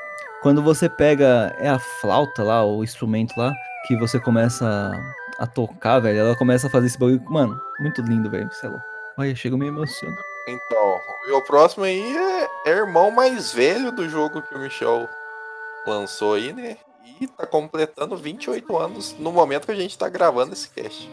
[0.42, 3.52] Quando você pega, é a flauta lá, o instrumento lá,
[3.86, 4.92] que você começa
[5.38, 8.82] a, tocar, velho, ela começa a fazer esse bagulho, mano, muito lindo, velho, sei lá.
[9.16, 10.16] Olha, chega me emociona.
[10.46, 11.00] Então,
[11.32, 15.08] o próximo aí é, é irmão mais velho do jogo que o Michel
[15.86, 16.76] lançou aí, né?
[17.20, 21.10] E tá completando 28 anos no momento que a gente tá gravando esse cast.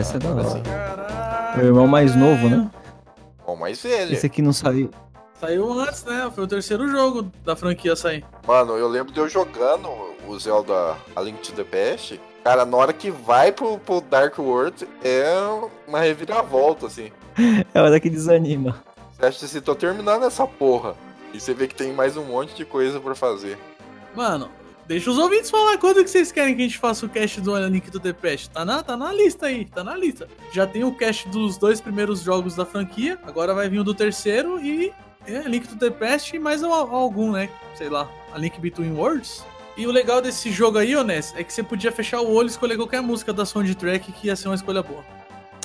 [0.00, 0.40] Esse é da hora.
[0.42, 0.62] Assim,
[1.56, 2.70] Meu irmão mais novo, né?
[3.46, 4.12] bom, mais velho.
[4.12, 4.90] Esse aqui não saiu.
[5.40, 6.30] Saiu antes, né?
[6.34, 8.24] Foi o terceiro jogo da franquia a sair.
[8.46, 9.88] Mano, eu lembro de eu jogando
[10.26, 12.20] o Zelda A Link to the Past.
[12.44, 15.26] Cara, na hora que vai pro, pro Dark World, é
[15.86, 17.10] uma reviravolta, assim.
[17.74, 18.82] É hora que desanima.
[19.12, 20.94] Você acha assim, tô terminando essa porra.
[21.32, 23.58] E você vê que tem mais um monte de coisa pra fazer.
[24.14, 24.50] Mano,
[24.90, 27.56] deixa os ouvintes falar quando que vocês querem que a gente faça o cast do
[27.68, 28.50] Link to the Past.
[28.50, 30.26] Tá na, tá na lista aí, tá na lista.
[30.52, 33.94] Já tem o cast dos dois primeiros jogos da franquia, agora vai vir o do
[33.94, 34.92] terceiro e
[35.28, 37.48] é, Link to the Past e mais al- algum, né?
[37.76, 39.44] Sei lá, a Link Between Worlds.
[39.76, 42.50] E o legal desse jogo aí, Ness, é que você podia fechar o olho e
[42.50, 45.04] escolher qualquer música da soundtrack que ia ser uma escolha boa.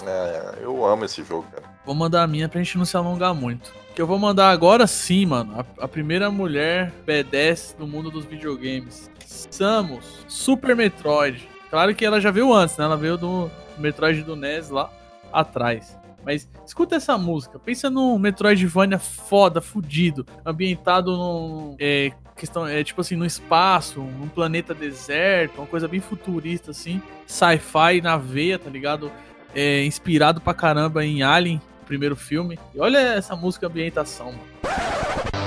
[0.05, 1.74] É, eu amo esse jogo, cara.
[1.85, 3.73] Vou mandar a minha pra gente não se alongar muito.
[3.93, 5.53] Que eu vou mandar agora sim, mano.
[5.59, 9.09] A, a primeira mulher B10 do mundo dos videogames.
[9.25, 11.47] Samus, Super Metroid.
[11.69, 12.85] Claro que ela já veio antes, né?
[12.85, 14.91] Ela veio do Metroid do NES lá
[15.31, 15.97] atrás.
[16.25, 17.59] Mas escuta essa música.
[17.59, 20.25] Pensa num Metroidvania foda, fudido.
[20.43, 21.75] Ambientado num.
[21.79, 27.01] É, questão, é tipo assim, no espaço, num planeta deserto, uma coisa bem futurista, assim.
[27.27, 29.11] Sci-fi na veia, tá ligado?
[29.55, 32.59] é, inspirado pra caramba em Alien, primeiro filme.
[32.73, 35.44] E olha essa música ambientação, mano.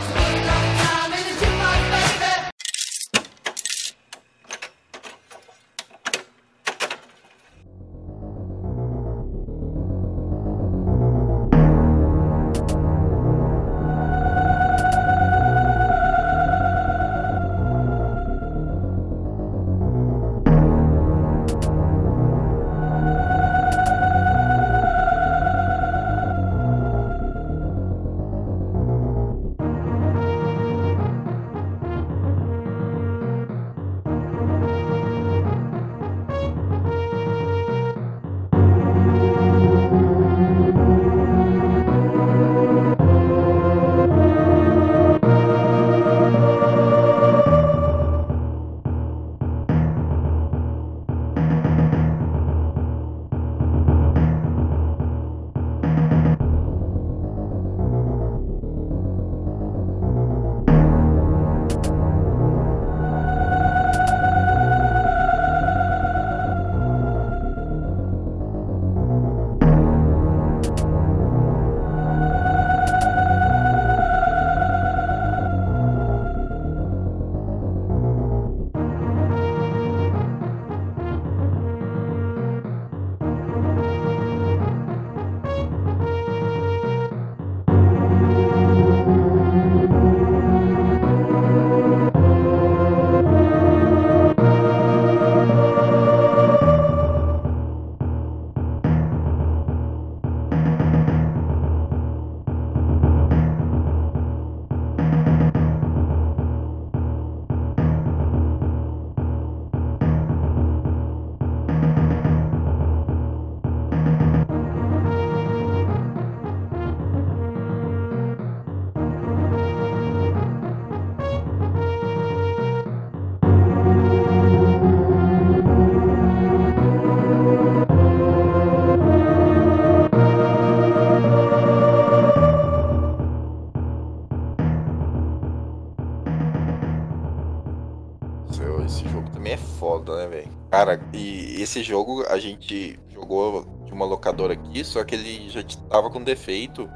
[141.79, 146.23] Esse jogo a gente jogou de uma locadora aqui, só que ele já tava com
[146.23, 146.91] defeito,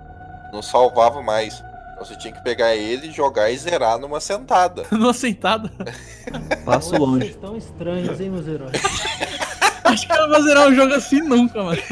[0.53, 1.63] não salvava mais.
[1.93, 4.85] Então você tinha que pegar ele, jogar e zerar numa sentada.
[4.91, 5.71] Numa sentada.
[6.65, 7.27] Passo Vocês longe.
[7.29, 8.73] estão estranhos, hein, meus heróis?
[9.85, 11.83] Acho que ela vai zerar um jogo assim nunca, mano.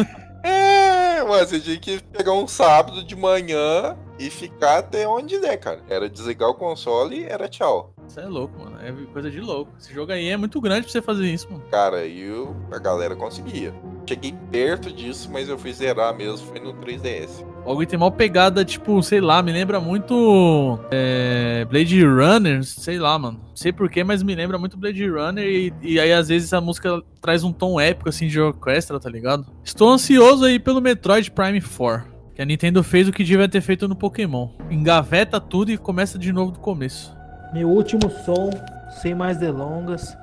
[0.43, 5.59] É, mas você tinha que pegar um sábado de manhã e ficar até onde der,
[5.59, 5.81] cara.
[5.89, 7.95] Era desligar o console e era tchau.
[8.11, 8.77] Isso é louco, mano.
[8.83, 9.71] É coisa de louco.
[9.79, 11.63] Esse jogo aí é muito grande pra você fazer isso, mano.
[11.71, 13.73] Cara, e eu, a galera conseguia.
[14.05, 17.45] Cheguei perto disso, mas eu fui zerar mesmo, foi no 3DS.
[17.63, 22.99] O bagulho tem mal pegada, tipo, sei lá, me lembra muito é, Blade Runner, sei
[22.99, 23.39] lá, mano.
[23.47, 26.61] Não sei porquê, mas me lembra muito Blade Runner e, e aí às vezes a
[26.61, 29.47] música traz um tom épico, assim, de orquestra, tá ligado?
[29.63, 32.11] Estou ansioso aí pelo Metroid Prime 4.
[32.35, 34.49] Que a Nintendo fez o que devia ter feito no Pokémon.
[34.69, 37.20] Engaveta tudo e começa de novo do começo.
[37.53, 38.51] Meu último som,
[38.91, 40.17] sem mais delongas.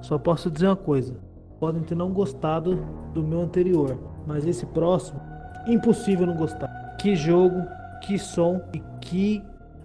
[0.00, 1.16] Só posso dizer uma coisa.
[1.58, 5.20] Podem ter não gostado do meu anterior, mas esse próximo,
[5.66, 6.68] impossível não gostar.
[6.98, 7.66] Que jogo,
[8.02, 9.42] que som e que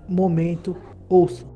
[0.08, 0.76] momento
[1.10, 1.53] ouça.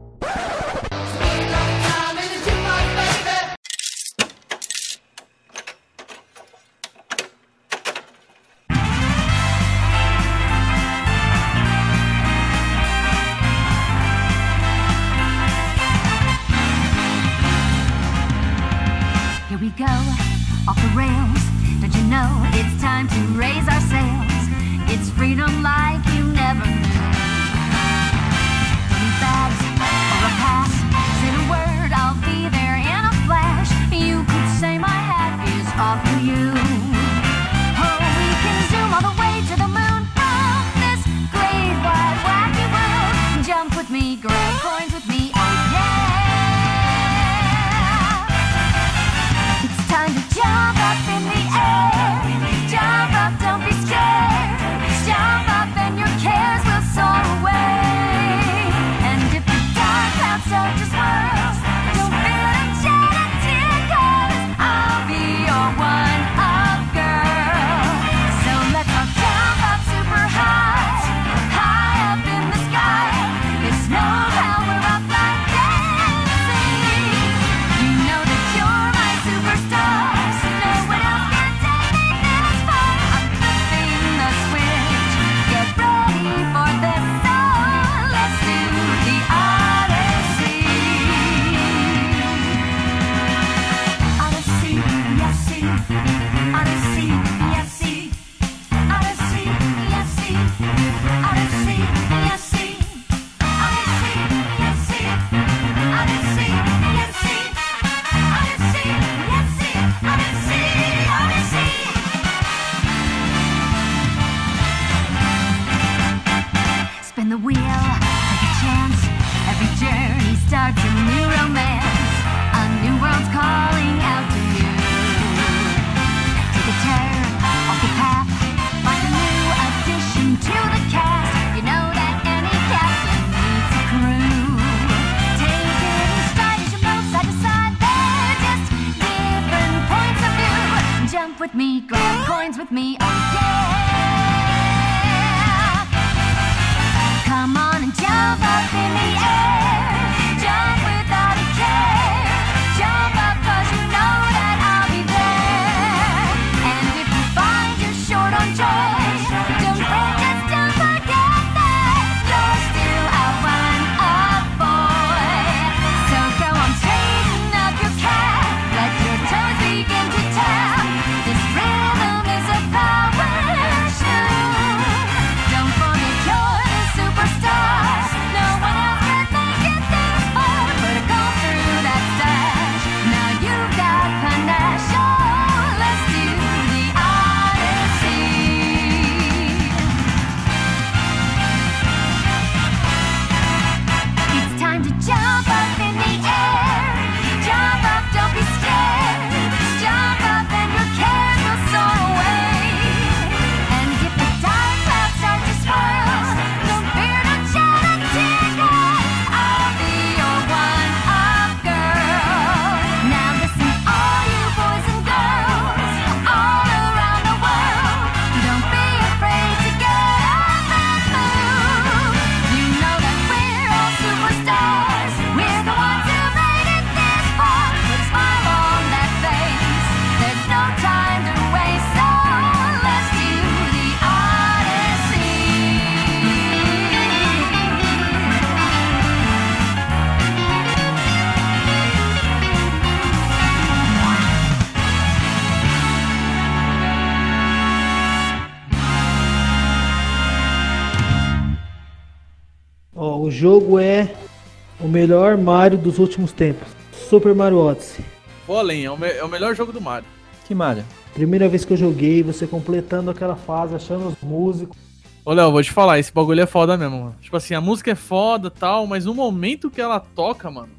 [255.68, 256.66] Mario dos últimos tempos.
[257.10, 258.06] Super Mario Odyssey.
[258.48, 260.08] Vou além, é o, é o melhor jogo do Mario.
[260.46, 260.86] Que Mario?
[261.14, 264.78] Primeira vez que eu joguei, você completando aquela fase, achando os músicos.
[265.26, 267.16] Ô, Léo, vou te falar, esse bagulho é foda mesmo, mano.
[267.20, 270.70] Tipo assim, a música é foda e tal, mas o momento que ela toca, mano,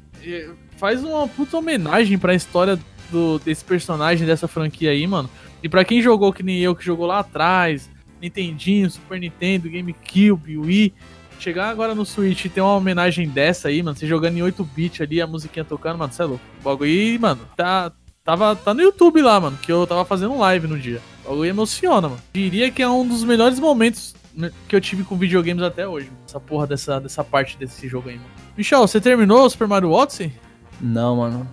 [0.77, 2.79] faz uma puta homenagem pra história
[3.11, 5.29] do, desse personagem, dessa franquia aí, mano.
[5.61, 7.87] E pra quem jogou que nem eu, que jogou lá atrás,
[8.19, 10.95] Nintendinho, Super Nintendo, GameCube, Wii,
[11.43, 15.03] chegar agora no Switch e ter uma homenagem dessa aí, mano, você jogando em 8-bit
[15.03, 16.43] ali, a musiquinha tocando, mano, você é louco.
[16.59, 17.91] O bagulho aí, mano, tá,
[18.23, 21.01] tava, tá no YouTube lá, mano, que eu tava fazendo live no dia.
[21.25, 22.21] O bagulho emociona, mano.
[22.33, 26.07] Diria que é um dos melhores momentos né, que eu tive com videogames até hoje.
[26.07, 26.19] mano.
[26.27, 28.29] Essa porra dessa, dessa parte desse jogo aí, mano.
[28.57, 30.33] Michel, você terminou o Super Mario Odyssey?
[30.81, 31.47] Não, mano.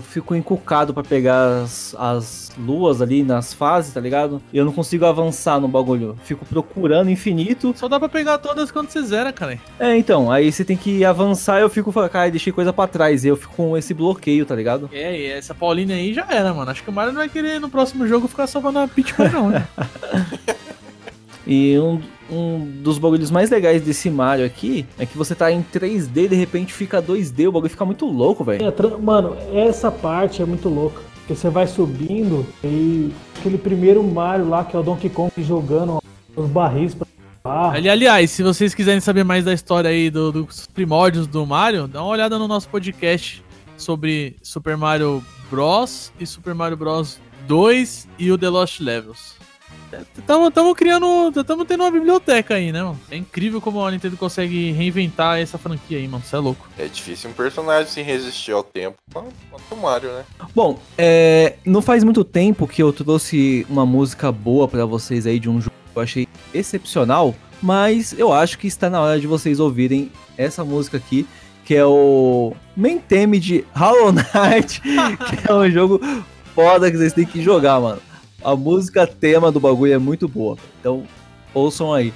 [0.00, 4.40] Eu fico encucado pra pegar as, as luas ali nas fases, tá ligado?
[4.50, 6.16] E eu não consigo avançar no bagulho.
[6.24, 7.74] Fico procurando infinito.
[7.76, 9.60] Só dá pra pegar todas quando você zera, cara.
[9.78, 12.86] É, então, aí você tem que avançar e eu fico falando, cara, deixei coisa pra
[12.86, 13.26] trás.
[13.26, 14.88] E eu fico com esse bloqueio, tá ligado?
[14.90, 16.70] É, e essa Pauline aí já era, mano.
[16.70, 19.28] Acho que o Mario não vai querer no próximo jogo ficar salvando a Peach Boy,
[19.28, 19.68] não, né?
[21.46, 22.00] E um,
[22.30, 26.34] um dos bagulhos mais legais desse Mario aqui é que você tá em 3D de
[26.36, 28.64] repente fica 2D, o bagulho fica muito louco, velho.
[28.64, 31.00] É, Mano, essa parte é muito louca.
[31.20, 36.02] Porque você vai subindo e Aquele primeiro Mario lá, que é o Donkey Kong jogando
[36.36, 37.06] os barris pra
[37.42, 41.46] ah, Ali, aliás, se vocês quiserem saber mais da história aí do- dos primórdios do
[41.46, 43.42] Mario, dá uma olhada no nosso podcast
[43.78, 46.12] sobre Super Mario Bros.
[46.20, 47.18] e Super Mario Bros.
[47.48, 49.39] 2 e o The Lost Levels.
[50.18, 51.32] Estamos criando.
[51.34, 53.00] Estamos tendo uma biblioteca aí, né, mano?
[53.10, 56.22] É incrível como a Nintendo consegue reinventar essa franquia aí, mano.
[56.24, 56.68] Você é louco.
[56.78, 60.24] É difícil um personagem se resistir ao tempo quanto quanto o Mario, né?
[60.54, 65.38] Bom, é, não faz muito tempo que eu trouxe uma música boa pra vocês aí
[65.38, 69.26] de um jogo que eu achei excepcional, mas eu acho que está na hora de
[69.26, 71.26] vocês ouvirem essa música aqui,
[71.64, 76.00] que é o main theme de Hollow Knight, que é um jogo
[76.54, 78.00] foda que vocês têm que jogar, mano.
[78.42, 81.04] A música tema do bagulho é muito boa, então
[81.52, 82.12] ouçam aí.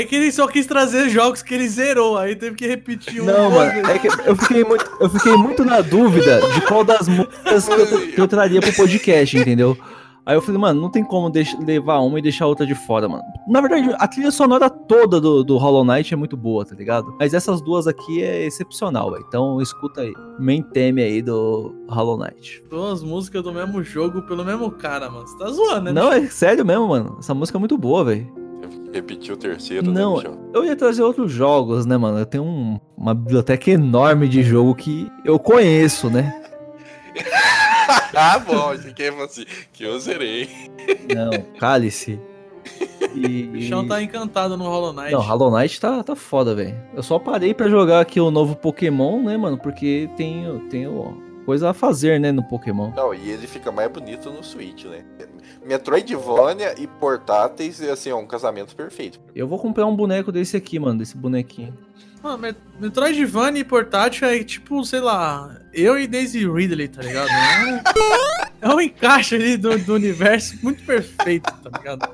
[0.00, 3.26] É que ele só quis trazer jogos que ele zerou, aí teve que repetir um.
[3.26, 7.06] Não, mano, é que eu fiquei muito, eu fiquei muito na dúvida de qual das
[7.06, 9.76] músicas que eu, que eu traria pro podcast, entendeu?
[10.24, 11.30] Aí eu falei, mano, não tem como
[11.66, 13.22] levar uma e deixar a outra de fora, mano.
[13.46, 17.14] Na verdade, a trilha sonora toda do, do Hollow Knight é muito boa, tá ligado?
[17.18, 19.24] Mas essas duas aqui é excepcional, velho.
[19.28, 20.12] Então escuta aí.
[20.38, 22.62] Main theme aí do Hollow Knight.
[22.70, 25.26] Duas músicas do mesmo jogo pelo mesmo cara, mano.
[25.26, 25.92] Você tá zoando, né?
[25.92, 27.16] Não, é sério mesmo, mano.
[27.18, 28.39] Essa música é muito boa, velho.
[28.92, 30.50] Repetir o terceiro, Não, né, bichão?
[30.52, 32.18] eu ia trazer outros jogos, né, mano?
[32.18, 36.34] Eu tenho um- uma biblioteca enorme de jogo que eu conheço, né?
[38.14, 40.48] ah, bom, achei que ia falar assim, que eu zerei.
[41.14, 42.18] Não, cálice.
[43.14, 43.44] E...
[43.48, 45.12] O bichão tá encantado no Hollow Knight.
[45.12, 46.76] Não, Hollow Knight tá, tá foda, velho.
[46.94, 49.56] Eu só parei pra jogar aqui o novo Pokémon, né, mano?
[49.58, 51.12] Porque tem, tem ó,
[51.46, 52.92] coisa a fazer, né, no Pokémon.
[52.94, 55.02] Não, e ele fica mais bonito no Switch, né?
[55.64, 59.20] Metroidvania e portáteis, assim, é um casamento perfeito.
[59.34, 61.76] Eu vou comprar um boneco desse aqui, mano, desse bonequinho.
[62.22, 67.28] Mano, Met- Metroidvania e portátil é tipo, sei lá, eu e Daisy Ridley, tá ligado?
[67.30, 72.08] É um, é um encaixe ali do, do universo muito perfeito, tá ligado?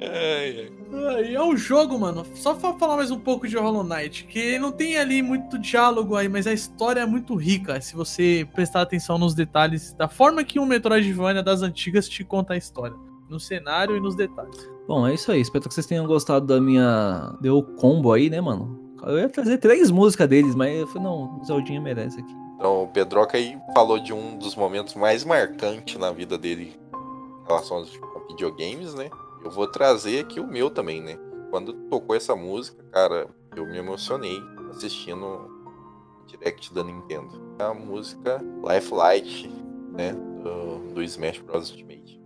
[0.00, 0.75] Ai, ai.
[0.92, 4.70] É um jogo, mano, só pra falar mais um pouco de Hollow Knight, que não
[4.70, 9.18] tem ali muito diálogo aí, mas a história é muito rica, se você prestar atenção
[9.18, 12.96] nos detalhes, da forma que um Metroidvania das antigas te conta a história,
[13.28, 14.68] no cenário e nos detalhes.
[14.86, 15.40] Bom, é isso aí.
[15.40, 17.36] Espero que vocês tenham gostado da minha.
[17.40, 18.94] Deu combo aí, né, mano?
[19.02, 22.34] Eu ia trazer três músicas deles, mas eu falei, não, o Zeldinha merece aqui.
[22.56, 27.46] Então, o Pedroca aí falou de um dos momentos mais marcantes na vida dele em
[27.46, 27.92] relação aos
[28.28, 29.10] videogames, né?
[29.46, 31.16] Eu vou trazer aqui o meu também, né?
[31.50, 35.48] Quando tocou essa música, cara, eu me emocionei assistindo
[36.26, 37.54] direct da Nintendo.
[37.56, 39.48] A música Life Light,
[39.92, 40.14] né?
[40.42, 41.70] Do, do Smash Bros.
[41.70, 42.20] Ultimate.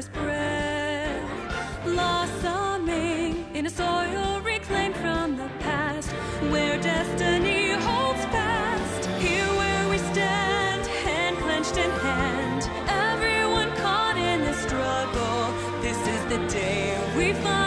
[0.00, 1.84] First breath.
[1.84, 6.10] Blossoming in a soil reclaimed from the past,
[6.50, 9.06] where destiny holds fast.
[9.20, 12.62] Here where we stand, hand clenched in hand.
[12.88, 15.52] Everyone caught in this struggle.
[15.82, 17.59] This is the day we find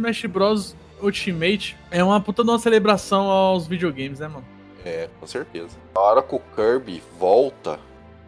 [0.00, 0.76] Smash Bros.
[1.02, 4.44] Ultimate é uma puta de uma celebração aos videogames, né, mano?
[4.84, 5.78] É, com certeza.
[5.94, 7.78] Na hora que o Kirby volta,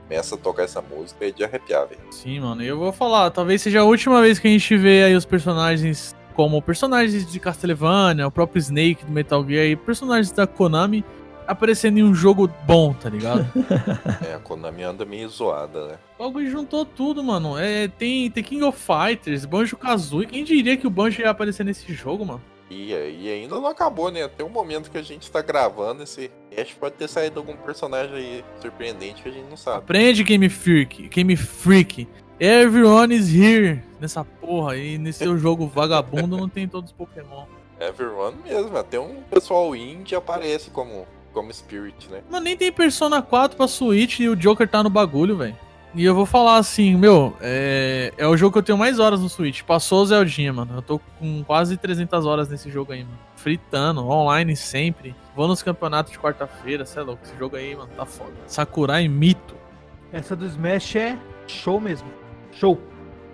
[0.09, 2.01] começa a tocar essa música, é de arrepiar, velho.
[2.11, 2.63] Sim, mano.
[2.63, 5.27] E eu vou falar, talvez seja a última vez que a gente vê aí os
[5.27, 11.05] personagens como personagens de Castlevania, o próprio Snake do Metal Gear e personagens da Konami
[11.47, 13.47] aparecendo em um jogo bom, tá ligado?
[14.29, 15.99] É, a Konami anda meio zoada, né?
[16.19, 17.59] O bagulho juntou tudo, mano.
[17.59, 20.27] É, tem, tem King of Fighters, Banjo Kazooie.
[20.27, 22.43] Quem diria que o Banjo ia aparecer nesse jogo, mano?
[22.71, 24.23] E, e ainda não acabou, né?
[24.23, 28.15] Até o momento que a gente tá gravando esse cast, pode ter saído algum personagem
[28.15, 29.79] aí surpreendente que a gente não sabe.
[29.79, 31.09] Aprende, Game Freak.
[31.09, 32.09] Game Freak.
[32.41, 33.83] Everyone is here.
[34.01, 37.45] Nessa porra aí, nesse seu jogo vagabundo, não tem todos os Pokémon.
[37.79, 42.23] Everyone mesmo, até um pessoal indie aparece como, como Spirit, né?
[42.31, 45.57] Mas nem tem Persona 4 pra Switch e o Joker tá no bagulho, velho.
[45.95, 49.21] E eu vou falar assim, meu, é, é o jogo que eu tenho mais horas
[49.21, 49.63] no Switch.
[49.63, 50.77] Passou o Zeldinha, mano.
[50.77, 53.19] Eu tô com quase 300 horas nesse jogo aí, mano.
[53.37, 55.15] Fritando, online sempre.
[55.37, 57.23] Vou nos campeonatos de quarta-feira, cê é louco.
[57.23, 58.33] Esse jogo aí, mano, tá foda.
[58.47, 59.55] Sakurai Mito.
[60.11, 62.09] Essa do Smash é show mesmo.
[62.53, 62.81] Show.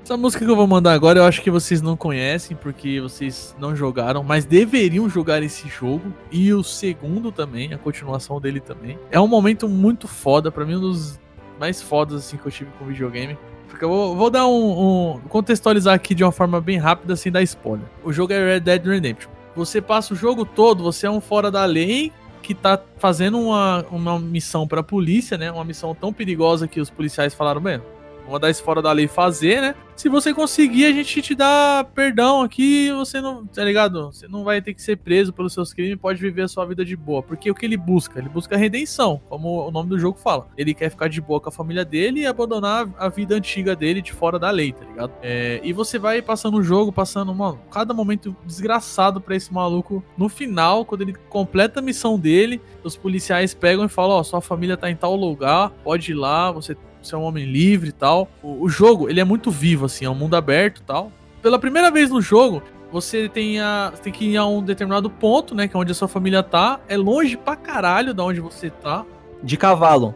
[0.09, 3.55] Essa música que eu vou mandar agora eu acho que vocês não conhecem, porque vocês
[3.61, 6.15] não jogaram, mas deveriam jogar esse jogo.
[6.33, 8.99] E o segundo também, a continuação dele também.
[9.11, 11.21] É um momento muito foda, pra mim, um dos
[11.61, 13.37] mais fodas assim, que eu tive com videogame.
[13.69, 17.31] Porque eu vou, vou dar um, um- contextualizar aqui de uma forma bem rápida, sem
[17.31, 17.87] dar spoiler.
[18.03, 19.31] O jogo é Red Dead Redemption.
[19.55, 23.85] Você passa o jogo todo, você é um fora da lei que tá fazendo uma,
[23.91, 25.53] uma missão pra polícia, né?
[25.53, 27.83] Uma missão tão perigosa que os policiais falaram, bem,
[28.29, 29.75] mandar esse fora da lei fazer, né?
[29.99, 34.13] Se você conseguir, a gente te dá perdão aqui, você não, tá ligado?
[34.13, 36.85] Você não vai ter que ser preso pelos seus crimes, pode viver a sua vida
[36.85, 37.21] de boa.
[37.21, 38.21] Porque o que ele busca?
[38.21, 40.47] Ele busca redenção, como o nome do jogo fala.
[40.57, 44.01] Ele quer ficar de boa com a família dele e abandonar a vida antiga dele
[44.01, 45.11] de fora da lei, tá ligado?
[45.21, 50.01] É, e você vai passando o jogo, passando, mano, cada momento desgraçado pra esse maluco.
[50.17, 54.41] No final, quando ele completa a missão dele, os policiais pegam e falam: Ó, sua
[54.41, 57.93] família tá em tal lugar, pode ir lá, você você é um homem livre e
[57.93, 58.29] tal.
[58.43, 61.13] O, o jogo, ele é muito vivo, assim, é um mundo aberto e tal.
[61.43, 65.55] Pela primeira vez no jogo, você tem, a, tem que ir a um determinado ponto,
[65.55, 66.81] né, que é onde a sua família tá.
[66.89, 69.05] É longe pra caralho da onde você tá.
[69.43, 70.15] De cavalo.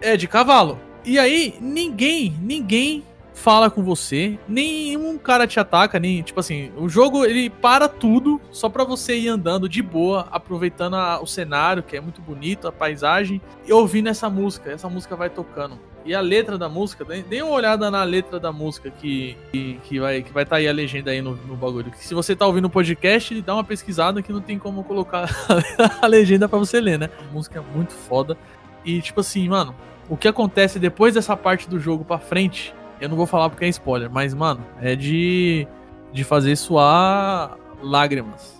[0.00, 0.78] É, de cavalo.
[1.04, 3.02] E aí, ninguém, ninguém
[3.32, 8.38] fala com você, nenhum cara te ataca, nem, tipo assim, o jogo, ele para tudo,
[8.50, 12.68] só pra você ir andando de boa, aproveitando a- o cenário, que é muito bonito,
[12.68, 14.70] a paisagem, e ouvindo essa música.
[14.70, 15.78] Essa música vai tocando.
[16.04, 20.00] E a letra da música, dê uma olhada na letra da música que, que, que
[20.00, 21.92] vai que vai estar aí a legenda aí no, no bagulho.
[21.96, 25.28] Se você tá ouvindo o podcast, dá uma pesquisada que não tem como colocar
[26.00, 27.10] a legenda pra você ler, né?
[27.18, 28.36] A música é muito foda.
[28.84, 29.74] E tipo assim, mano,
[30.08, 33.66] o que acontece depois dessa parte do jogo pra frente, eu não vou falar porque
[33.66, 35.68] é spoiler, mas mano, é de
[36.12, 38.59] de fazer suar lágrimas.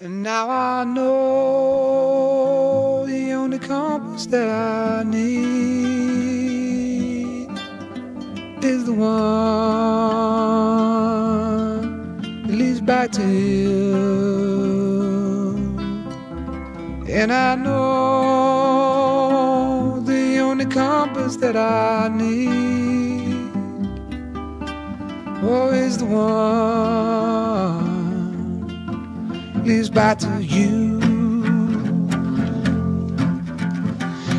[0.00, 1.84] And now I know
[3.04, 5.18] the only compass that I need
[8.62, 9.08] is the one
[12.46, 13.88] that leads back to you.
[17.08, 18.70] And I know
[20.06, 23.50] the only compass that I need
[25.42, 27.27] oh, is the one
[29.68, 30.98] leads back to you.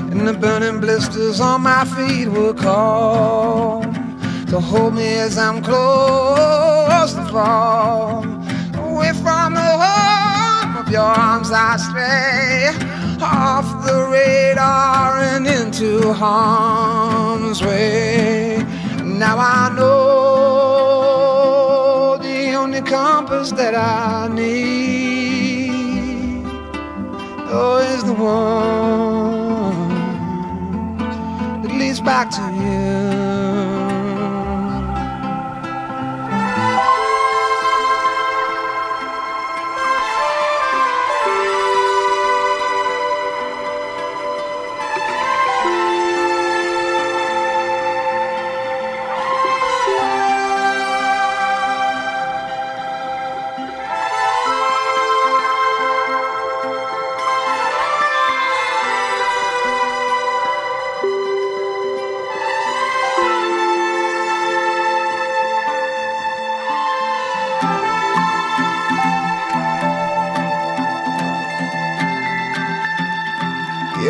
[0.09, 3.83] And the burning blisters on my feet will call
[4.47, 8.23] to hold me as I'm close to fall.
[8.73, 12.71] Away from the home of your arms I stray,
[13.21, 18.65] off the radar and into harm's way.
[19.03, 20.87] Now I know
[22.19, 25.18] the only compass that I need
[27.51, 29.89] oh, is the one
[31.61, 33.68] that leads back to you.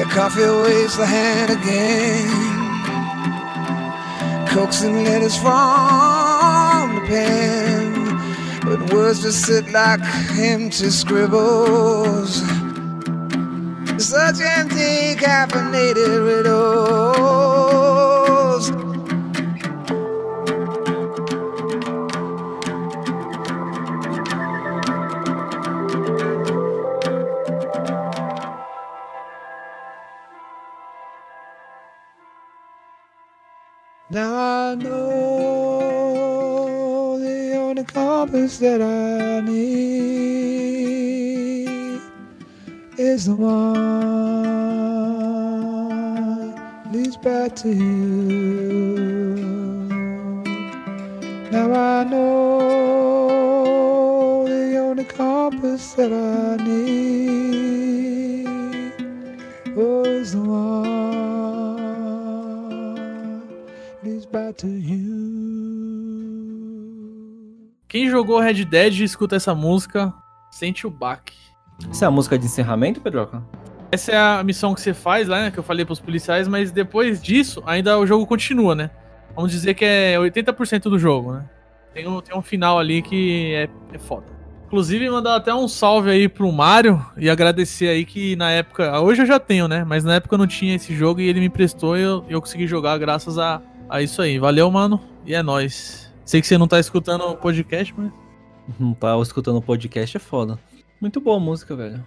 [0.09, 2.49] Coffee waves the hand again.
[4.47, 8.59] Coaxing letters from the pen.
[8.65, 10.01] But words just sit like
[10.37, 12.41] empty scribbles.
[13.97, 16.18] Such empty caffeinated
[68.29, 70.13] jogou Red Dead e escuta essa música,
[70.51, 71.33] sente o baque.
[71.89, 73.43] Essa é a música de encerramento, Pedroca?
[73.91, 75.51] Essa é a missão que você faz lá, né?
[75.51, 78.91] Que eu falei pros policiais, mas depois disso, ainda o jogo continua, né?
[79.35, 81.49] Vamos dizer que é 80% do jogo, né?
[81.91, 84.27] Tem um, tem um final ali que é, é foda.
[84.67, 89.01] Inclusive, mandar até um salve aí pro Mário e agradecer aí que na época.
[89.01, 89.83] Hoje eu já tenho, né?
[89.83, 92.39] Mas na época eu não tinha esse jogo e ele me emprestou e eu, eu
[92.39, 93.59] consegui jogar graças a,
[93.89, 94.37] a isso aí.
[94.37, 95.01] Valeu, mano.
[95.25, 96.13] E é nóis.
[96.29, 98.11] Sei que você não tá escutando o podcast, mas.
[98.77, 100.59] Não tá escutando o podcast, é foda.
[100.99, 102.05] Muito boa a música, velho.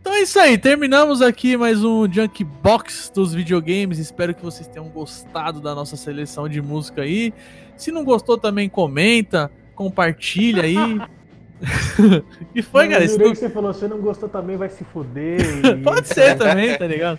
[0.00, 3.98] Então é isso aí, terminamos aqui mais um Junk Box dos videogames.
[3.98, 7.34] Espero que vocês tenham gostado da nossa seleção de música aí.
[7.76, 10.76] Se não gostou, também comenta, compartilha aí.
[12.52, 13.02] que foi, cara?
[13.02, 15.40] Eu Isso não- que você falou, se não gostou também vai se fuder.
[15.66, 17.18] e- Pode ser também, tá ligado?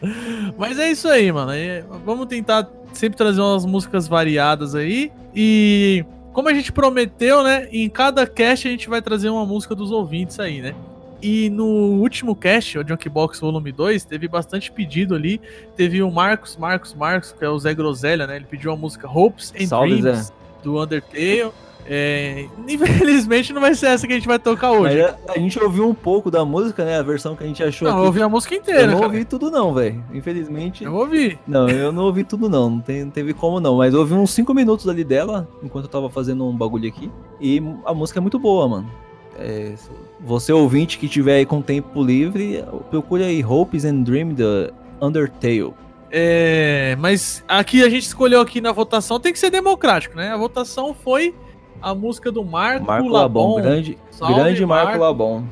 [0.57, 1.51] Mas é isso aí, mano.
[1.51, 5.11] Aí, Vamos tentar sempre trazer umas músicas variadas aí.
[5.35, 6.05] E
[6.37, 7.67] como a gente prometeu, né?
[7.71, 10.75] Em cada cast a gente vai trazer uma música dos ouvintes aí, né?
[11.19, 15.41] E no último cast, o Junkbox Volume 2, teve bastante pedido ali.
[15.75, 18.35] Teve o Marcos, Marcos, Marcos, que é o Zé Groselha, né?
[18.35, 20.33] Ele pediu a música Hopes and Salve, Dreams Zé.
[20.61, 21.51] do Undertale.
[21.89, 25.01] É, infelizmente não vai ser essa que a gente vai tocar hoje.
[25.01, 26.97] a, a gente ouviu um pouco da música, né?
[26.99, 29.05] A versão que a gente achou Não, eu ouvi a música Eu inteira, não cara.
[29.05, 30.03] ouvi tudo não, velho.
[30.13, 30.83] Infelizmente.
[30.83, 31.39] Eu ouvi.
[31.47, 32.69] Não, eu não ouvi tudo não.
[32.69, 33.77] Não, tem- não teve como não.
[33.77, 37.09] Mas eu ouvi uns 5 minutos ali dela, enquanto eu tava fazendo um bagulho aqui.
[37.39, 38.91] E a música é muito boa, mano.
[39.39, 39.73] É,
[40.19, 45.73] você ouvinte que tiver aí com tempo livre, procure aí Hopes and Dream da Undertale.
[46.11, 50.31] É, mas aqui a gente escolheu aqui na votação, tem que ser democrático, né?
[50.31, 51.35] A votação foi
[51.81, 53.55] a música do Marco, Marco Labon.
[53.55, 55.03] Labon, grande, Salve, grande Marco, Marco.
[55.03, 55.43] Labon.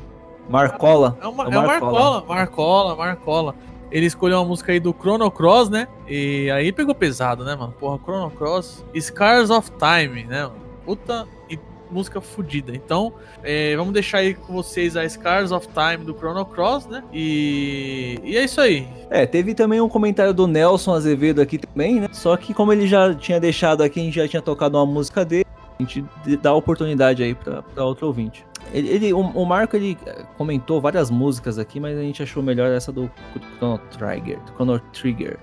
[0.48, 1.18] Marcola.
[1.20, 1.66] É, uma, É é Marcola.
[1.66, 3.54] Marcola, Marcola, Marcola.
[3.90, 5.86] Ele escolheu uma música aí do Chrono Cross, né?
[6.08, 7.72] E aí pegou pesado, né, mano?
[7.78, 8.84] Porra, Chrono Cross.
[8.98, 10.56] Scars of Time, né, mano?
[10.84, 11.58] Puta e
[11.90, 12.74] música fodida.
[12.74, 13.12] Então,
[13.42, 17.02] é, vamos deixar aí com vocês a Scars of Time do Chrono Cross, né?
[17.12, 18.88] E, e é isso aí.
[19.08, 22.08] É, teve também um comentário do Nelson Azevedo aqui também, né?
[22.12, 25.24] Só que como ele já tinha deixado aqui, a gente já tinha tocado uma música
[25.24, 25.45] dele,
[25.78, 26.04] a gente
[26.42, 28.44] dá a oportunidade aí pra, pra outro ouvinte.
[28.72, 32.42] Ele, ele- o, o Marco, ele eh, comentou várias músicas aqui, mas a gente achou
[32.42, 33.10] melhor essa do
[33.58, 35.38] Chrono Trigger, do Chrono Trigger,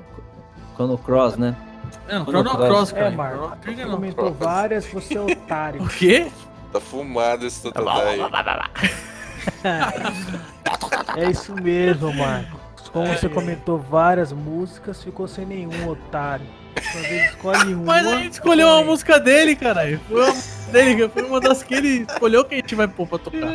[0.75, 1.55] Chrono Cross, né?
[2.09, 2.91] Não, Chrono Chrono Cross.
[2.91, 3.11] Cross, É, cara.
[3.11, 3.57] Marco.
[3.61, 3.95] Trigger não.
[3.95, 5.81] comentou várias, você é otário.
[5.83, 6.27] O quê?
[6.71, 8.17] Tá fumado esse Totodai.
[11.15, 12.59] É isso mesmo, Marco.
[12.91, 16.45] Como você comentou várias músicas, ficou sem nenhum, otário.
[16.77, 17.83] Escolhe uma.
[17.85, 19.99] Mas a gente escolheu uma música dele, caralho.
[20.09, 20.33] Foi
[20.71, 23.51] dele, foi uma das que ele escolheu que a gente vai pôr pra tocar.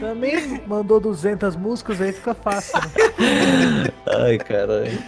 [0.00, 2.78] Também mandou 200 músicas, aí fica fácil.
[3.18, 3.90] Né?
[4.06, 4.98] Ai, caralho.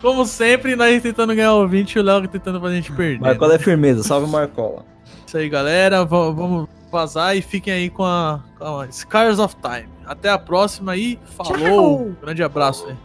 [0.00, 3.20] Como sempre, nós tentando ganhar o 20 e o Léo tentando fazer a gente perder.
[3.20, 4.84] Marcola é firmeza, salve Marcola.
[5.26, 6.04] Isso aí, galera.
[6.06, 9.88] Va- Vamos vazar e fiquem aí com a, com a Scars of Time.
[10.06, 12.12] Até a próxima e falou!
[12.22, 12.96] Grande abraço aí.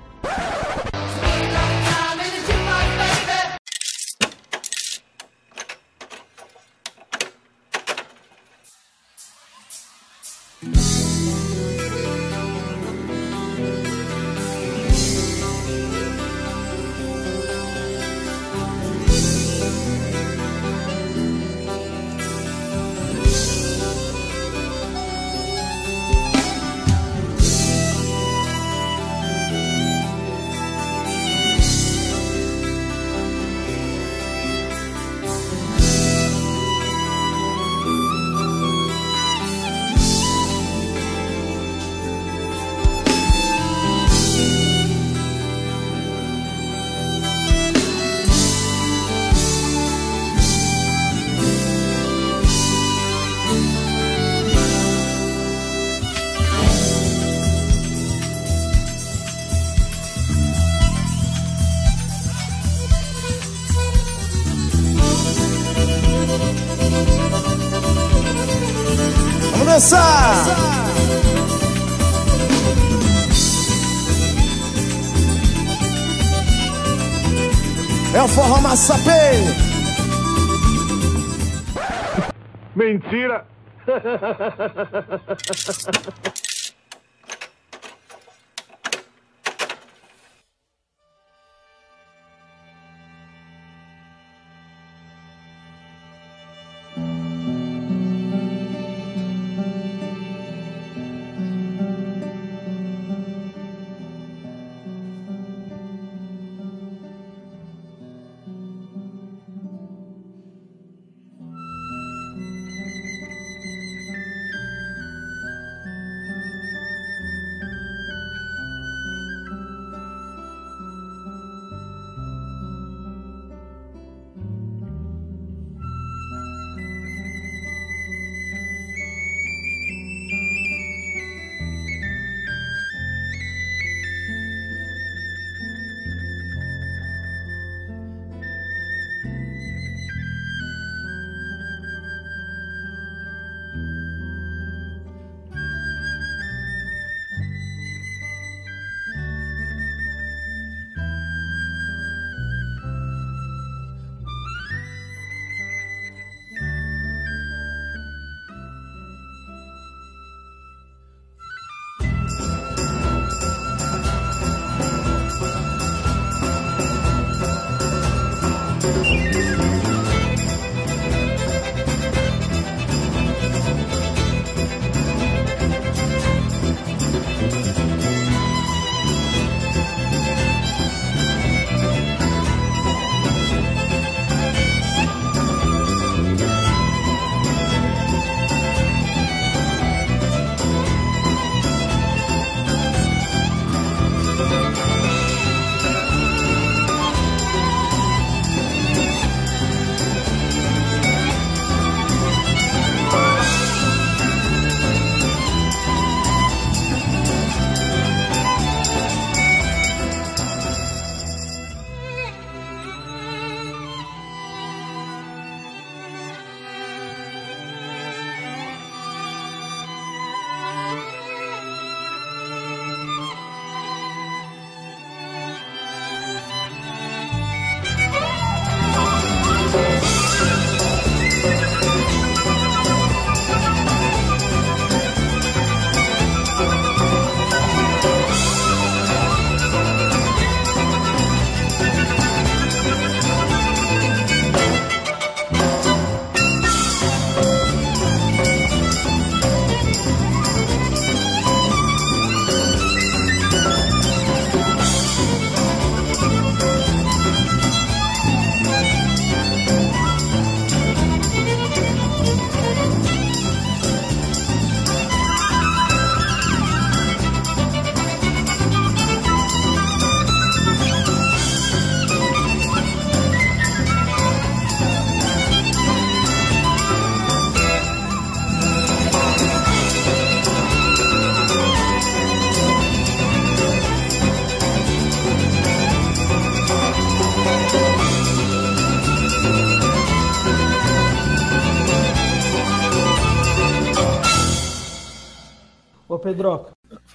[83.15, 83.45] Mentira!
[86.27, 86.34] Ô,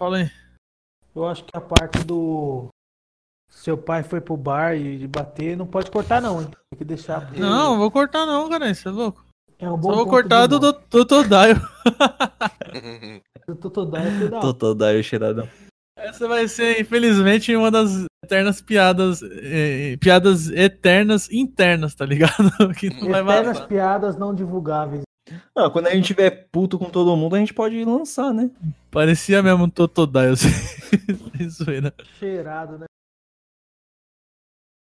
[0.01, 0.31] Fala aí.
[1.15, 2.69] eu acho que a parte do.
[3.51, 6.49] Seu pai foi pro bar e bater, não pode cortar, não, hein?
[6.71, 7.21] Tem que deixar.
[7.27, 8.73] porque Não, vou cortar não, cara.
[8.73, 9.23] Você é louco.
[9.59, 10.73] é um bom Só vou cortar do do.
[10.73, 11.05] Do
[14.33, 14.41] é hora.
[14.41, 15.47] Totodile cheiradão.
[15.99, 19.21] Essa vai ser, infelizmente, uma das eternas piadas.
[19.23, 22.49] eh, piadas eternas internas, tá ligado?
[22.79, 23.69] Que não vai Eternas vazar.
[23.69, 25.03] piadas não divulgáveis.
[25.55, 28.51] Ah, quando a gente tiver puto com todo mundo, a gente pode lançar, né?
[28.91, 30.37] Parecia mesmo um Totodile.
[32.19, 32.87] Cheirado, né?